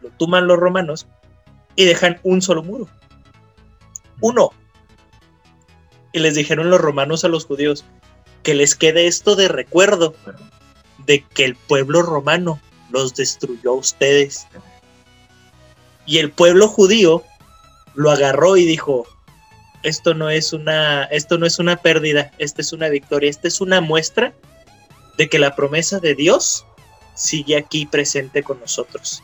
Lo 0.00 0.10
tuman 0.10 0.46
los 0.46 0.58
romanos 0.58 1.06
y 1.76 1.84
dejan 1.84 2.18
un 2.22 2.42
solo 2.42 2.62
muro. 2.62 2.88
Uno. 4.20 4.50
Y 6.12 6.20
les 6.20 6.34
dijeron 6.34 6.70
los 6.70 6.80
romanos 6.80 7.24
a 7.24 7.28
los 7.28 7.44
judíos 7.46 7.84
que 8.42 8.54
les 8.54 8.74
quede 8.74 9.06
esto 9.06 9.36
de 9.36 9.48
recuerdo 9.48 10.14
de 11.06 11.24
que 11.34 11.44
el 11.44 11.56
pueblo 11.56 12.02
romano 12.02 12.60
los 12.90 13.14
destruyó 13.14 13.72
a 13.72 13.76
ustedes. 13.76 14.46
Y 16.06 16.18
el 16.18 16.30
pueblo 16.30 16.68
judío 16.68 17.22
lo 17.94 18.10
agarró 18.10 18.56
y 18.56 18.64
dijo, 18.64 19.06
esto 19.82 20.14
no 20.14 20.30
es 20.30 20.52
una, 20.52 21.04
esto 21.04 21.38
no 21.38 21.46
es 21.46 21.58
una 21.58 21.76
pérdida, 21.76 22.30
esta 22.38 22.62
es 22.62 22.72
una 22.72 22.88
victoria, 22.88 23.30
esta 23.30 23.48
es 23.48 23.60
una 23.60 23.80
muestra 23.80 24.32
de 25.16 25.28
que 25.28 25.38
la 25.38 25.54
promesa 25.54 26.00
de 26.00 26.14
Dios 26.14 26.64
sigue 27.14 27.56
aquí 27.56 27.86
presente 27.86 28.42
con 28.42 28.58
nosotros. 28.60 29.22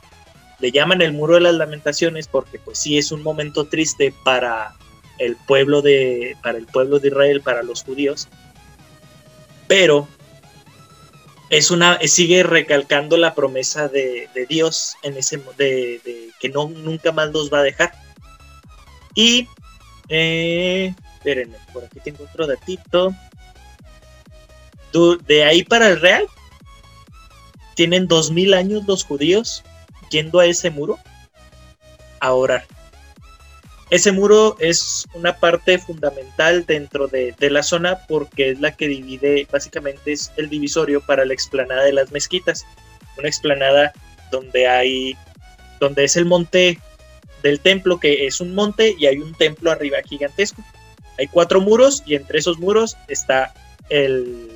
Le 0.58 0.70
llaman 0.70 1.00
el 1.00 1.12
muro 1.12 1.34
de 1.34 1.40
las 1.40 1.54
lamentaciones 1.54 2.28
porque 2.28 2.58
pues 2.58 2.78
sí 2.78 2.98
es 2.98 3.10
un 3.10 3.22
momento 3.22 3.66
triste 3.66 4.14
para 4.24 4.76
el 5.18 5.36
pueblo 5.36 5.82
de, 5.82 6.36
para 6.42 6.58
el 6.58 6.66
pueblo 6.66 6.98
de 6.98 7.08
Israel, 7.08 7.40
para 7.40 7.62
los 7.62 7.82
judíos, 7.82 8.28
pero 9.66 10.08
es 11.50 11.70
una, 11.70 11.98
sigue 12.06 12.42
recalcando 12.42 13.16
la 13.16 13.34
promesa 13.34 13.88
de, 13.88 14.28
Dios 14.48 14.96
en 15.02 15.16
ese, 15.16 15.38
de, 15.58 16.00
de 16.04 16.30
que 16.40 16.48
no, 16.48 16.68
nunca 16.68 17.12
más 17.12 17.30
los 17.30 17.52
va 17.52 17.58
a 17.58 17.64
dejar 17.64 17.92
y, 19.14 19.48
eh, 20.08 20.94
espérenme, 21.14 21.56
por 21.72 21.84
aquí 21.84 22.00
tengo 22.00 22.24
otro 22.24 22.46
datito. 22.46 23.14
De 25.26 25.44
ahí 25.44 25.62
para 25.62 25.88
el 25.88 26.00
Real, 26.00 26.26
tienen 27.74 28.08
dos 28.08 28.30
mil 28.30 28.54
años 28.54 28.84
los 28.86 29.04
judíos 29.04 29.62
yendo 30.10 30.40
a 30.40 30.46
ese 30.46 30.70
muro 30.70 30.98
a 32.18 32.32
orar. 32.32 32.66
Ese 33.90 34.12
muro 34.12 34.56
es 34.60 35.06
una 35.14 35.36
parte 35.36 35.78
fundamental 35.78 36.64
dentro 36.64 37.08
de, 37.08 37.34
de, 37.38 37.50
la 37.50 37.64
zona 37.64 37.98
porque 38.06 38.50
es 38.50 38.60
la 38.60 38.76
que 38.76 38.86
divide, 38.86 39.48
básicamente 39.50 40.12
es 40.12 40.30
el 40.36 40.48
divisorio 40.48 41.00
para 41.00 41.24
la 41.24 41.34
explanada 41.34 41.82
de 41.82 41.92
las 41.92 42.12
mezquitas. 42.12 42.64
Una 43.18 43.26
explanada 43.26 43.92
donde 44.30 44.68
hay, 44.68 45.16
donde 45.80 46.04
es 46.04 46.16
el 46.16 46.24
monte 46.24 46.78
del 47.42 47.58
templo, 47.58 47.98
que 47.98 48.26
es 48.26 48.40
un 48.40 48.54
monte 48.54 48.94
y 48.96 49.06
hay 49.06 49.18
un 49.18 49.34
templo 49.34 49.72
arriba 49.72 49.98
gigantesco. 50.04 50.62
Hay 51.18 51.26
cuatro 51.26 51.60
muros 51.60 52.02
y 52.06 52.14
entre 52.14 52.38
esos 52.38 52.58
muros 52.58 52.96
está 53.08 53.52
el... 53.88 54.50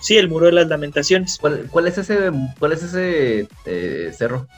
Sí, 0.00 0.16
el 0.16 0.28
muro 0.28 0.46
de 0.46 0.52
las 0.52 0.66
lamentaciones. 0.66 1.38
¿Cuál, 1.38 1.86
es 1.86 1.98
ese, 1.98 2.30
cuál 2.58 2.72
es 2.72 2.82
ese 2.82 3.46
eh, 3.66 4.12
cerro? 4.16 4.48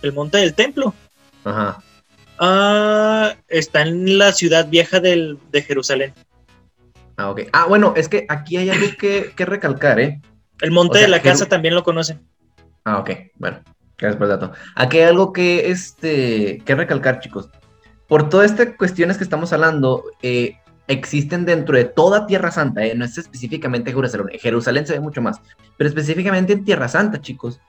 El 0.00 0.14
monte 0.14 0.38
del 0.38 0.54
templo. 0.54 0.94
Ajá. 1.44 1.82
Ah, 2.40 3.34
está 3.48 3.82
en 3.82 4.18
la 4.18 4.32
ciudad 4.32 4.68
vieja 4.68 4.98
de 4.98 5.38
Jerusalén. 5.66 6.14
Ah, 7.20 7.30
ok. 7.30 7.42
Ah, 7.52 7.66
bueno, 7.68 7.92
es 7.96 8.08
que 8.08 8.24
aquí 8.30 8.56
hay 8.56 8.70
algo 8.70 8.86
que, 8.98 9.34
recalcar, 9.36 10.00
¿eh? 10.00 10.22
El 10.62 10.70
monte 10.70 10.98
de 10.98 11.08
la 11.08 11.20
casa 11.20 11.44
también 11.46 11.74
lo 11.74 11.84
conocen. 11.84 12.26
Ah, 12.84 12.98
ok, 12.98 13.10
bueno, 13.36 13.60
gracias 13.98 14.16
por 14.16 14.24
el 14.24 14.40
dato. 14.40 14.52
Aquí 14.74 14.96
hay 14.98 15.04
algo 15.04 15.34
que, 15.34 15.70
este, 15.70 16.62
que 16.64 16.74
recalcar, 16.74 17.20
chicos. 17.20 17.50
Por 18.08 18.30
todas 18.30 18.50
estas 18.50 18.74
cuestiones 18.76 19.18
que 19.18 19.24
estamos 19.24 19.52
hablando, 19.52 20.04
eh, 20.22 20.56
existen 20.88 21.44
dentro 21.44 21.76
de 21.76 21.84
toda 21.84 22.26
Tierra 22.26 22.50
Santa, 22.50 22.86
eh, 22.86 22.94
no 22.94 23.04
es 23.04 23.18
específicamente 23.18 23.92
Jerusalén, 23.92 24.38
Jerusalén 24.40 24.86
se 24.86 24.94
ve 24.94 25.00
mucho 25.00 25.20
más, 25.20 25.40
pero 25.76 25.88
específicamente 25.88 26.54
en 26.54 26.64
Tierra 26.64 26.88
Santa, 26.88 27.20
chicos, 27.20 27.60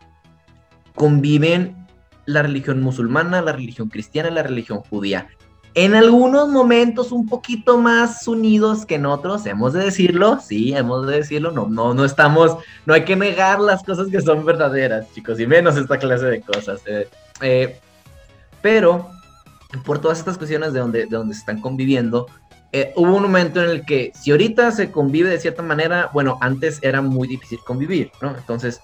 conviven 0.96 1.81
la 2.26 2.42
religión 2.42 2.82
musulmana, 2.82 3.42
la 3.42 3.52
religión 3.52 3.90
cristiana 3.90 4.30
la 4.30 4.44
religión 4.44 4.82
judía 4.82 5.28
en 5.74 5.96
algunos 5.96 6.50
momentos 6.50 7.12
un 7.12 7.28
poquito 7.28 7.78
más 7.78 8.28
unidos 8.28 8.86
que 8.86 8.96
en 8.96 9.06
otros, 9.06 9.46
hemos 9.46 9.74
de 9.74 9.86
decirlo, 9.86 10.40
sí, 10.40 10.74
hemos 10.74 11.08
de 11.08 11.18
decirlo, 11.18 11.52
no, 11.52 11.68
no, 11.68 11.94
no 11.94 12.04
estamos, 12.04 12.58
no 12.86 12.94
hay 12.94 13.06
que 13.06 13.16
negar 13.16 13.60
las 13.60 13.84
cosas 13.84 14.10
que 14.10 14.22
son 14.22 14.46
verdaderas, 14.46 15.08
chicos, 15.14 15.40
y 15.40 15.48
menos 15.48 15.78
esta 15.78 15.98
clase 15.98 16.26
de 16.26 16.42
cosas. 16.42 16.82
Eh, 16.86 17.08
eh, 17.42 17.80
pero, 18.62 19.10
por 19.86 20.00
todas 20.00 20.20
estas 20.20 20.38
cuestiones 20.38 20.74
de 20.74 20.80
donde, 20.80 21.00
de 21.06 21.16
donde 21.16 21.34
se 21.34 21.40
están 21.40 21.62
conviviendo, 21.62 22.28
eh, 22.74 22.92
hubo 22.98 23.16
un 23.16 23.24
momento 23.24 23.64
en 23.64 23.70
el 23.70 23.86
que, 23.86 24.12
si 24.14 24.32
ahorita 24.32 24.72
se 24.72 24.92
convive 24.92 25.30
de 25.30 25.40
cierta 25.40 25.62
manera, 25.62 26.10
bueno, 26.14 26.38
antes 26.42 26.80
era 26.82 27.02
muy 27.02 27.30
difícil 27.30 27.60
convivir, 27.66 28.12
¿no? 28.22 28.36
Entonces, 28.36 28.82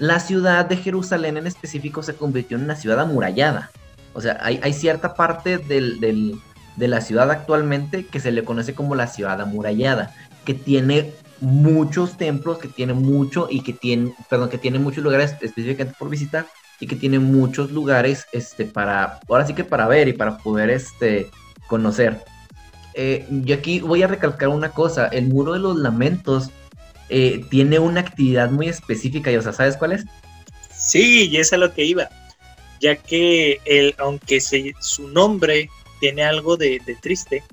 la 0.00 0.18
ciudad 0.18 0.64
de 0.64 0.78
Jerusalén 0.78 1.36
en 1.36 1.46
específico 1.46 2.02
se 2.02 2.14
convirtió 2.14 2.56
en 2.56 2.64
una 2.64 2.74
ciudad 2.74 2.98
amurallada. 2.98 3.70
O 4.14 4.20
sea, 4.20 4.40
hay, 4.42 4.72
cierta 4.72 5.14
parte 5.14 5.58
de 5.58 6.88
la 6.88 7.00
ciudad 7.02 7.30
actualmente 7.30 8.06
que 8.06 8.18
se 8.18 8.32
le 8.32 8.42
conoce 8.42 8.74
como 8.74 8.94
la 8.94 9.06
ciudad 9.06 9.40
amurallada, 9.40 10.12
que 10.44 10.54
tiene 10.54 11.12
muchos 11.40 12.16
templos, 12.16 12.58
que 12.58 12.68
tiene 12.68 12.94
mucho 12.94 13.46
y 13.50 13.60
que 13.60 13.74
perdón, 14.28 14.48
que 14.48 14.58
tiene 14.58 14.78
muchos 14.78 15.04
lugares 15.04 15.36
específicamente 15.40 15.94
por 15.98 16.08
visitar 16.08 16.46
y 16.80 16.86
que 16.86 16.96
tiene 16.96 17.18
muchos 17.18 17.70
lugares, 17.70 18.26
este, 18.32 18.64
para, 18.64 19.20
ahora 19.28 19.46
sí 19.46 19.52
que 19.52 19.64
para 19.64 19.86
ver 19.86 20.08
y 20.08 20.14
para 20.14 20.38
poder, 20.38 20.70
este, 20.70 21.30
conocer. 21.68 22.24
Eh, 22.94 23.26
yo 23.30 23.54
aquí 23.54 23.80
voy 23.80 24.02
a 24.02 24.06
recalcar 24.06 24.48
una 24.48 24.70
cosa, 24.70 25.08
el 25.08 25.28
muro 25.28 25.52
de 25.52 25.58
los 25.58 25.76
lamentos 25.76 26.50
eh, 27.10 27.44
tiene 27.50 27.78
una 27.78 28.00
actividad 28.00 28.50
muy 28.50 28.68
específica 28.68 29.30
y, 29.30 29.36
o 29.36 29.42
sea, 29.42 29.52
¿sabes 29.52 29.76
cuál 29.76 29.92
es? 29.92 30.04
Sí, 30.74 31.28
y 31.28 31.36
es 31.36 31.52
a 31.52 31.58
lo 31.58 31.74
que 31.74 31.84
iba 31.84 32.08
ya 32.80 32.96
que 32.96 33.60
el, 33.66 33.94
aunque 33.98 34.40
su 34.40 35.08
nombre 35.08 35.70
tiene 36.00 36.24
algo 36.24 36.56
de, 36.56 36.80
triste, 37.00 37.44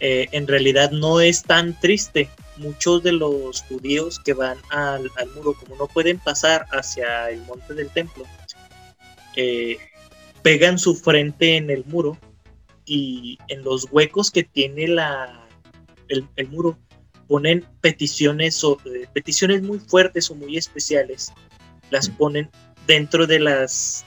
eh, 0.00 0.28
en 0.32 0.48
realidad 0.48 0.90
no 0.90 1.20
es 1.20 1.42
tan 1.42 1.78
triste. 1.78 2.28
Muchos 2.56 3.02
de 3.02 3.12
los 3.12 3.62
judíos 3.62 4.18
que 4.18 4.34
van 4.34 4.58
al, 4.70 5.10
muro, 5.34 5.54
como 5.54 5.76
no 5.76 5.86
pueden 5.86 6.18
pasar 6.18 6.66
hacia 6.72 7.30
el 7.30 7.40
monte 7.42 7.74
del 7.74 7.88
templo, 7.90 8.24
eh, 9.36 9.78
pegan 10.42 10.78
su 10.78 10.94
frente 10.94 11.56
en 11.56 11.70
el 11.70 11.84
muro 11.84 12.18
y 12.84 13.38
en 13.48 13.62
los 13.62 13.88
huecos 13.90 14.30
que 14.30 14.42
tiene 14.42 14.88
la, 14.88 15.46
el, 16.08 16.48
muro 16.48 16.78
ponen 17.30 17.64
peticiones, 17.80 18.64
o, 18.64 18.76
eh, 18.86 19.06
peticiones 19.12 19.62
muy 19.62 19.78
fuertes 19.78 20.28
o 20.32 20.34
muy 20.34 20.56
especiales. 20.56 21.32
Las 21.90 22.08
ponen 22.08 22.50
dentro 22.88 23.24
de 23.24 23.38
las 23.38 24.04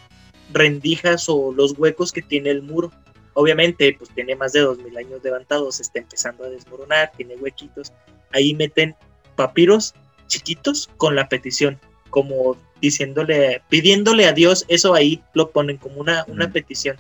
rendijas 0.51 1.30
o 1.30 1.53
los 1.53 1.72
huecos 1.77 2.12
que 2.12 2.22
tiene 2.22 2.50
el 2.50 2.62
muro. 2.62 2.91
Obviamente, 3.34 3.95
pues 3.98 4.10
tiene 4.13 4.36
más 4.36 4.52
de 4.52 4.60
2000 4.60 4.98
años 4.98 5.24
levantados, 5.24 5.80
está 5.80 6.00
empezando 6.00 6.43
a 6.43 6.50
desmoronar, 6.50 7.13
tiene 7.15 7.38
huequitos. 7.38 7.93
Ahí 8.34 8.54
meten 8.56 8.93
papiros 9.38 9.93
chiquitos 10.28 10.89
con 10.98 11.15
la 11.15 11.30
petición, 11.30 11.80
como 12.10 12.58
diciéndole, 12.82 13.62
pidiéndole 13.69 14.26
a 14.26 14.34
Dios, 14.34 14.65
eso 14.67 14.95
ahí 14.95 15.24
lo 15.34 15.50
ponen 15.50 15.78
como 15.78 16.02
una, 16.02 16.26
una 16.28 16.52
petición. 16.52 16.98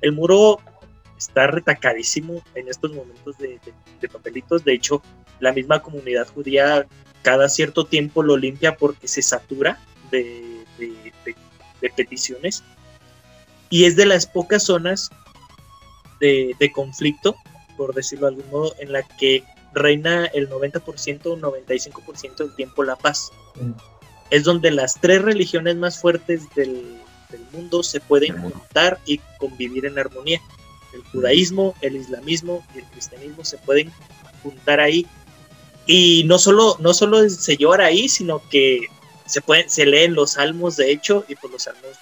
El 0.00 0.12
muro 0.12 0.60
está 1.16 1.46
retacadísimo 1.46 2.42
en 2.54 2.68
estos 2.68 2.92
momentos 2.92 3.36
de, 3.38 3.60
papelitos. 4.12 4.64
De 4.64 4.74
hecho, 4.74 5.02
la 5.40 5.52
misma 5.52 5.80
comunidad 5.80 6.28
judía 6.28 6.86
cada 7.22 7.48
cierto 7.48 7.86
tiempo 7.86 8.22
lo 8.22 8.36
limpia 8.36 8.76
porque 8.76 9.08
se 9.08 9.22
satura 9.22 9.80
de, 10.10 10.64
de 10.78 11.90
peticiones 11.90 12.62
y 13.70 13.84
es 13.84 13.96
de 13.96 14.06
las 14.06 14.26
pocas 14.26 14.64
zonas 14.64 15.10
de, 16.20 16.72
conflicto, 16.74 17.36
por 17.76 17.94
decirlo 17.94 18.28
de 18.28 18.36
algún 18.36 18.50
modo, 18.50 18.74
en 18.78 18.92
la 18.92 19.02
que 19.02 19.44
reina 19.74 20.26
el 20.26 20.48
90% 20.48 21.26
o 21.26 21.36
95% 21.36 22.36
del 22.36 22.54
tiempo 22.54 22.84
la 22.84 22.96
paz. 22.96 23.30
Mm. 23.56 23.72
Es 24.30 24.44
donde 24.44 24.70
las 24.70 25.00
tres 25.00 25.22
religiones 25.22 25.76
más 25.76 26.00
fuertes 26.00 26.42
del, 26.54 27.02
mundo 27.52 27.82
se 27.82 28.00
pueden 28.00 28.40
juntar 28.40 28.98
y 29.04 29.18
convivir 29.38 29.84
en 29.84 29.98
armonía. 29.98 30.40
El 30.96 31.04
judaísmo, 31.04 31.74
el 31.80 31.96
islamismo 31.96 32.64
y 32.74 32.78
el 32.78 32.84
cristianismo 32.86 33.44
se 33.44 33.58
pueden 33.58 33.92
juntar 34.42 34.80
ahí. 34.80 35.06
Y 35.86 36.24
no 36.24 36.38
solo, 36.38 36.76
no 36.80 36.92
solo 36.94 37.28
se 37.28 37.56
llora 37.56 37.86
ahí, 37.86 38.08
sino 38.08 38.42
que 38.48 38.86
se, 39.26 39.40
pueden, 39.40 39.70
se 39.70 39.86
leen 39.86 40.14
los 40.14 40.32
salmos, 40.32 40.76
de 40.76 40.90
hecho, 40.90 41.24
y 41.28 41.34
por 41.34 41.50
pues 41.50 41.52
los 41.52 41.62
salmos 41.62 41.96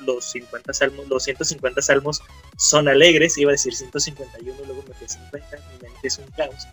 los 0.00 0.24
50 0.24 0.72
salmos, 0.72 1.08
los 1.08 1.22
150 1.24 1.82
salmos 1.82 2.22
son 2.56 2.88
alegres, 2.88 3.38
iba 3.38 3.50
a 3.50 3.52
decir 3.52 3.74
151, 3.74 4.56
luego 4.66 4.84
me 4.88 5.08
50, 5.08 5.56
mi 5.56 5.88
mente 5.88 6.08
es 6.08 6.18
un 6.18 6.26
caos, 6.36 6.66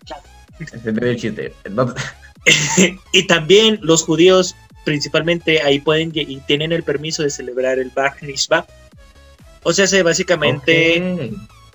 y 3.12 3.28
también 3.28 3.80
los 3.82 4.04
judíos, 4.04 4.56
principalmente, 4.86 5.62
ahí 5.62 5.80
pueden 5.80 6.12
y 6.14 6.40
tienen 6.42 6.72
el 6.72 6.84
permiso 6.84 7.24
de 7.24 7.30
celebrar 7.30 7.78
el 7.78 7.90
Bar 7.92 8.16
Nishba. 8.24 8.66
O 9.64 9.74
sea, 9.74 9.88
se 9.88 10.04
básicamente 10.04 11.32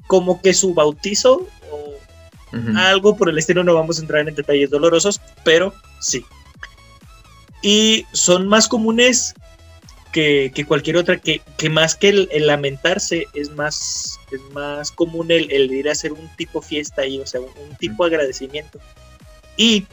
como 0.06 0.40
que 0.40 0.54
su 0.54 0.74
bautizo 0.74 1.46
o 1.70 1.94
algo 2.76 3.16
por 3.16 3.28
el 3.28 3.38
estilo, 3.38 3.64
no 3.64 3.74
vamos 3.74 3.98
a 3.98 4.02
entrar 4.02 4.28
en 4.28 4.34
detalles 4.34 4.70
dolorosos, 4.70 5.20
pero 5.44 5.74
sí. 6.00 6.24
Y 7.62 8.06
son 8.12 8.48
más 8.48 8.68
comunes 8.68 9.34
que, 10.12 10.64
cualquier 10.68 10.98
otra, 10.98 11.18
que, 11.18 11.40
que 11.56 11.70
más 11.70 11.96
que 11.96 12.10
el, 12.10 12.46
lamentarse, 12.46 13.26
es 13.32 13.50
más, 13.50 14.18
es 14.30 14.40
más 14.52 14.92
común 14.92 15.30
el, 15.30 15.50
ir 15.50 15.88
a 15.88 15.92
hacer 15.92 16.12
un 16.12 16.28
tipo 16.36 16.60
fiesta 16.60 17.02
ahí, 17.02 17.18
o 17.18 17.26
sea, 17.26 17.40
un, 17.40 17.76
tipo 17.78 18.04
agradecimiento. 18.04 18.78
Y 19.56 19.86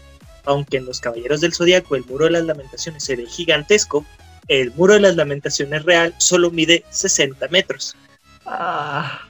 aunque 0.46 0.78
en 0.78 0.86
los 0.86 1.00
Caballeros 1.00 1.42
del 1.42 1.54
Zodíaco 1.54 1.96
el 1.96 2.06
muro 2.06 2.26
de 2.26 2.32
las 2.32 2.44
lamentaciones 2.44 3.04
se 3.04 3.16
ve 3.16 3.26
gigantesco, 3.26 4.06
el 4.50 4.72
muro 4.72 4.96
de 4.96 5.00
las 5.00 5.16
lamentaciones 5.16 5.84
real 5.84 6.14
solo 6.18 6.52
mide 6.52 6.84
60 6.90 7.48
metros. 7.48 7.96
Ah, 8.46 9.30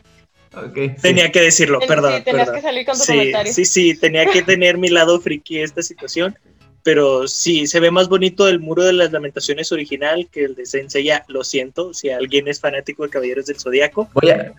okay, 0.53 0.95
tenía 1.01 1.31
que 1.31 1.41
decirlo, 1.41 1.79
perdón. 1.87 2.15
Sí, 2.17 2.23
tenías 2.23 2.49
que 2.49 2.61
salir 2.61 2.85
con 2.85 2.97
tu 2.97 3.05
comentario. 3.05 3.53
Sí, 3.53 3.65
sí, 3.65 3.95
tenía 3.95 4.25
que 4.25 4.41
tener 4.41 4.77
mi 4.77 4.89
lado 4.89 5.19
friki 5.19 5.59
esta 5.59 5.83
situación 5.83 6.35
pero 6.83 7.27
sí, 7.27 7.67
se 7.67 7.79
ve 7.79 7.91
más 7.91 8.07
bonito 8.07 8.47
el 8.47 8.59
muro 8.59 8.83
de 8.83 8.93
las 8.93 9.11
lamentaciones 9.11 9.71
original 9.71 10.27
que 10.31 10.45
el 10.45 10.55
de 10.55 10.65
Senseiya, 10.65 11.25
lo 11.27 11.43
siento, 11.43 11.93
si 11.93 12.09
alguien 12.09 12.47
es 12.47 12.59
fanático 12.59 13.03
de 13.03 13.09
Caballeros 13.09 13.45
del 13.47 13.59
Zodíaco, 13.59 14.09
voy 14.13 14.31
a, 14.31 14.53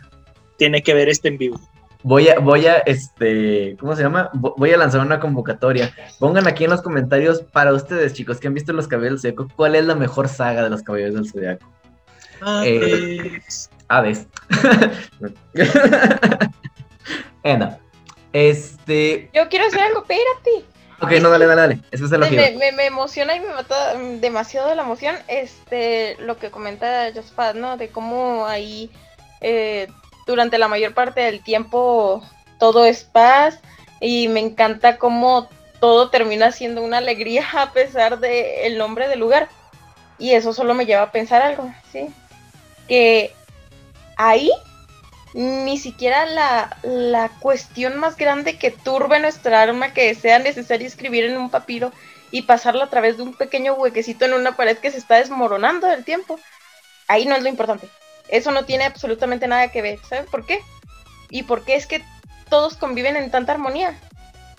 tiene 0.57 0.83
que 0.83 0.95
ver 0.95 1.09
este 1.09 1.29
en 1.29 1.39
vivo. 1.39 1.61
Voy 2.03 2.29
a, 2.29 2.39
voy 2.39 2.67
a, 2.67 2.79
este, 2.79 3.77
¿cómo 3.79 3.95
se 3.95 4.03
llama? 4.03 4.31
Voy 4.33 4.73
a 4.73 4.79
lanzar 4.79 5.03
una 5.03 5.21
convocatoria. 5.21 5.95
Pongan 6.19 6.47
aquí 6.47 6.65
en 6.65 6.71
los 6.71 6.81
comentarios 6.81 7.43
para 7.43 7.75
ustedes, 7.75 8.15
chicos, 8.15 8.39
que 8.39 8.49
han 8.49 8.55
visto 8.55 8.73
los 8.73 8.89
Caballeros 8.89 9.21
del 9.21 9.33
Zodíaco, 9.33 9.55
¿cuál 9.55 9.75
es 9.75 9.85
la 9.85 9.95
mejor 9.95 10.29
saga 10.29 10.63
de 10.63 10.71
los 10.71 10.83
Caballeros 10.83 11.15
del 11.15 11.29
Zodíaco? 11.29 11.67
Aves. 12.41 12.69
Eh, 12.69 13.43
Aves. 13.89 14.27
bueno, 17.43 17.79
este... 18.33 19.29
Yo 19.35 19.49
quiero 19.51 19.67
hacer 19.67 19.81
algo, 19.81 20.01
espérate. 20.01 20.65
Ok, 21.03 21.13
no, 21.23 21.31
dale, 21.31 21.47
dale, 21.47 21.61
dale. 21.61 21.81
Eso 21.91 22.05
es 22.05 22.11
lo 22.11 22.19
me, 22.19 22.53
me, 22.53 22.73
me, 22.73 22.87
emociona 22.87 23.35
y 23.35 23.41
me 23.41 23.49
mata 23.49 23.95
demasiado 24.21 24.69
de 24.69 24.75
la 24.75 24.83
emoción 24.83 25.17
este, 25.29 26.17
lo 26.19 26.37
que 26.37 26.51
comenta 26.51 27.11
Josphat, 27.15 27.57
¿no? 27.57 27.79
De 27.79 27.89
cómo 27.89 28.47
ahí 28.47 28.91
eh, 29.41 29.89
durante 30.31 30.59
la 30.59 30.69
mayor 30.69 30.95
parte 30.95 31.21
del 31.21 31.43
tiempo 31.43 32.23
todo 32.59 32.85
es 32.85 33.05
paz 33.05 33.61
y 34.01 34.29
me 34.29 34.41
encanta 34.41 34.97
cómo 34.97 35.49
todo 35.81 36.11
termina 36.11 36.53
siendo 36.53 36.83
una 36.83 36.99
alegría 36.99 37.47
a 37.55 37.73
pesar 37.73 38.19
del 38.21 38.79
nombre 38.79 39.09
del 39.09 39.21
lugar. 39.21 39.49
Y 40.19 40.33
eso 40.33 40.53
solo 40.53 40.75
me 40.75 40.87
lleva 40.87 41.03
a 41.03 41.13
pensar 41.13 41.41
algo, 41.43 41.73
¿sí? 41.91 42.09
Que 42.87 43.33
ahí 44.17 44.51
ni 45.33 45.79
siquiera 45.79 46.27
la, 46.27 47.31
cuestión 47.41 47.99
más 47.99 48.17
grande 48.17 48.59
que 48.59 48.71
turbe 48.71 49.21
nuestra 49.21 49.63
arma 49.63 49.95
que 49.95 50.15
sea 50.15 50.39
necesario 50.39 50.87
escribir 50.87 51.25
en 51.25 51.39
un 51.39 51.51
papiro 51.51 51.93
y 52.31 52.43
pasarlo 52.43 52.83
a 52.83 52.91
través 52.91 53.17
de 53.17 53.23
un 53.23 53.35
pequeño 53.35 53.75
huequecito 53.75 54.25
en 54.25 54.35
una 54.35 54.57
pared 54.57 54.77
que 54.79 54.91
se 54.91 54.99
está 54.99 55.17
desmoronando 55.17 55.87
del 55.87 56.05
tiempo. 56.05 56.39
Ahí 57.09 57.27
no 57.27 57.35
es 57.35 57.43
lo 57.43 57.49
importante. 57.49 57.89
Eso 58.31 58.51
no 58.51 58.65
tiene 58.65 58.85
absolutamente 58.85 59.49
nada 59.49 59.71
que 59.71 59.83
ver. 59.83 59.99
¿Saben 60.09 60.27
por 60.27 60.47
qué? 60.47 60.61
¿Y 61.31 61.43
por 61.43 61.65
qué 61.65 61.75
es 61.75 61.87
que 61.87 62.03
todos 62.49 62.77
conviven 62.77 63.17
en 63.17 63.31
tanta 63.31 63.53
armonía? 63.53 63.99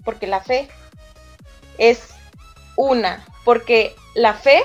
Porque 0.03 0.27
la 0.27 0.41
fe 0.41 0.67
es 1.77 2.09
una. 2.75 3.25
Porque 3.45 3.95
la 4.13 4.33
fe 4.33 4.61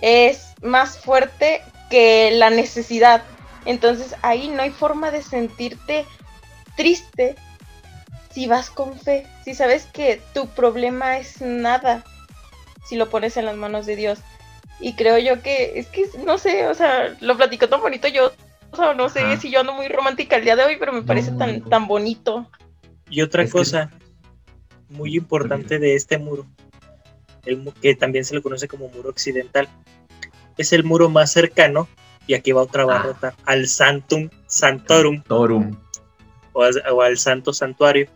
es 0.00 0.54
más 0.62 0.98
fuerte 0.98 1.62
que 1.88 2.30
la 2.32 2.50
necesidad. 2.50 3.22
Entonces 3.64 4.14
ahí 4.22 4.48
no 4.48 4.62
hay 4.62 4.70
forma 4.70 5.10
de 5.10 5.22
sentirte 5.22 6.06
triste 6.76 7.36
si 8.30 8.46
vas 8.46 8.70
con 8.70 8.98
fe, 8.98 9.26
si 9.44 9.54
sabes 9.54 9.86
que 9.86 10.22
tu 10.32 10.46
problema 10.48 11.18
es 11.18 11.40
nada, 11.40 12.04
si 12.86 12.96
lo 12.96 13.10
pones 13.10 13.36
en 13.36 13.46
las 13.46 13.56
manos 13.56 13.86
de 13.86 13.96
Dios. 13.96 14.20
Y 14.80 14.94
creo 14.94 15.18
yo 15.18 15.42
que, 15.42 15.78
es 15.78 15.86
que, 15.88 16.06
no 16.24 16.38
sé, 16.38 16.66
o 16.66 16.74
sea, 16.74 17.14
lo 17.20 17.36
platico 17.36 17.68
tan 17.68 17.80
bonito 17.80 18.08
yo, 18.08 18.32
o 18.70 18.76
sea, 18.76 18.94
no 18.94 19.08
sé 19.08 19.36
si 19.36 19.50
yo 19.50 19.60
ando 19.60 19.74
muy 19.74 19.88
romántica 19.88 20.36
el 20.36 20.44
día 20.44 20.56
de 20.56 20.64
hoy, 20.64 20.76
pero 20.78 20.92
me 20.92 21.02
parece 21.02 21.32
tan, 21.32 21.62
tan 21.62 21.86
bonito. 21.86 22.50
Y 23.10 23.22
otra 23.22 23.46
cosa 23.48 23.90
muy 24.88 25.16
importante 25.16 25.78
de 25.78 25.94
este 25.94 26.18
muro, 26.18 26.46
el, 27.44 27.72
que 27.80 27.94
también 27.94 28.24
se 28.24 28.34
le 28.34 28.42
conoce 28.42 28.68
como 28.68 28.88
muro 28.88 29.10
occidental, 29.10 29.68
es 30.56 30.72
el 30.72 30.84
muro 30.84 31.08
más 31.08 31.32
cercano, 31.32 31.88
y 32.26 32.34
aquí 32.34 32.52
va 32.52 32.62
otra 32.62 32.84
ah. 32.84 32.86
barrota, 32.86 33.34
al 33.44 33.66
Santum 33.66 34.30
Santorum. 34.46 35.22
o 36.52 37.02
al 37.02 37.18
Santo 37.18 37.52
Santuario, 37.52 38.08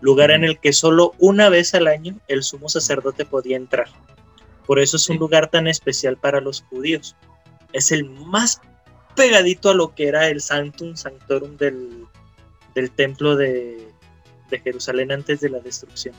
lugar 0.00 0.30
en 0.30 0.44
el 0.44 0.58
que 0.58 0.72
solo 0.72 1.14
una 1.18 1.48
vez 1.48 1.74
al 1.74 1.86
año 1.86 2.18
el 2.28 2.42
sumo 2.42 2.68
sacerdote 2.68 3.24
podía 3.24 3.56
entrar. 3.56 3.88
Por 4.66 4.78
eso 4.78 4.96
es 4.96 5.08
un 5.08 5.18
lugar 5.18 5.50
tan 5.50 5.66
especial 5.66 6.16
para 6.16 6.40
los 6.40 6.62
judíos. 6.62 7.16
Es 7.72 7.92
el 7.92 8.08
más 8.08 8.60
pegadito 9.16 9.70
a 9.70 9.74
lo 9.74 9.94
que 9.94 10.08
era 10.08 10.28
el 10.28 10.40
Santum 10.40 10.96
Sanctorum 10.96 11.56
del, 11.56 12.06
templo 12.96 13.36
de, 13.36 13.88
Jerusalén 14.64 15.12
antes 15.12 15.40
de 15.40 15.50
la 15.50 15.60
destrucción. 15.60 16.14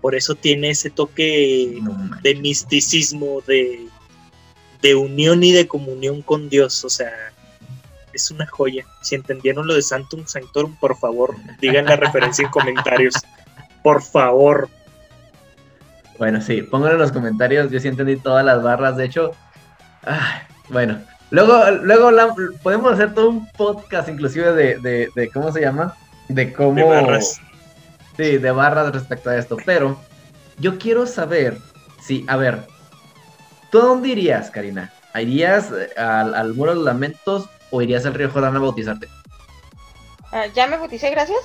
Por 0.00 0.14
eso 0.14 0.34
tiene 0.34 0.70
ese 0.70 0.90
toque 0.90 1.80
de 2.22 2.34
misticismo, 2.36 3.40
de, 3.46 3.88
de 4.82 4.94
unión 4.94 5.42
y 5.42 5.52
de 5.52 5.66
comunión 5.66 6.22
con 6.22 6.48
Dios. 6.48 6.84
O 6.84 6.90
sea, 6.90 7.32
es 8.12 8.30
una 8.30 8.46
joya. 8.46 8.86
Si 9.02 9.14
entendieron 9.14 9.66
lo 9.66 9.74
de 9.74 9.82
Santum 9.82 10.26
Sanctorum, 10.26 10.76
por 10.76 10.98
favor, 10.98 11.36
digan 11.60 11.86
la 11.86 11.96
referencia 11.96 12.44
en 12.44 12.50
comentarios. 12.50 13.14
Por 13.82 14.02
favor. 14.02 14.68
Bueno, 16.18 16.40
sí, 16.40 16.62
pónganlo 16.62 16.94
en 16.94 17.02
los 17.02 17.12
comentarios. 17.12 17.70
Yo 17.70 17.80
sí 17.80 17.88
entendí 17.88 18.16
todas 18.16 18.44
las 18.44 18.62
barras. 18.62 18.96
De 18.96 19.04
hecho, 19.04 19.32
bueno, 20.68 21.00
luego, 21.30 21.70
luego 21.82 22.10
podemos 22.62 22.92
hacer 22.92 23.14
todo 23.14 23.30
un 23.30 23.48
podcast, 23.52 24.08
inclusive 24.08 24.52
de, 24.52 25.10
de, 25.14 25.30
cómo 25.30 25.52
se 25.52 25.60
llama, 25.60 25.94
de 26.28 26.52
cómo. 26.52 26.74
De 26.74 26.84
barras. 26.84 27.40
Sí, 28.16 28.38
de 28.38 28.50
barras 28.50 28.92
respecto 28.92 29.30
a 29.30 29.36
esto. 29.36 29.56
Pero 29.64 29.98
yo 30.58 30.78
quiero 30.78 31.06
saber 31.06 31.58
si, 32.02 32.24
a 32.28 32.36
ver, 32.36 32.66
¿tú 33.70 33.78
a 33.78 33.84
dónde 33.84 34.08
irías, 34.08 34.50
Karina? 34.50 34.92
¿Irías 35.14 35.70
al, 35.96 36.34
al 36.34 36.54
Muro 36.54 36.70
de 36.70 36.76
los 36.76 36.84
Lamentos 36.84 37.48
o 37.70 37.82
irías 37.82 38.06
al 38.06 38.14
río 38.14 38.30
Jordán 38.30 38.56
a 38.56 38.58
bautizarte? 38.58 39.08
Ah, 40.32 40.46
ya 40.54 40.66
me 40.66 40.76
bauticé, 40.76 41.10
gracias. 41.10 41.38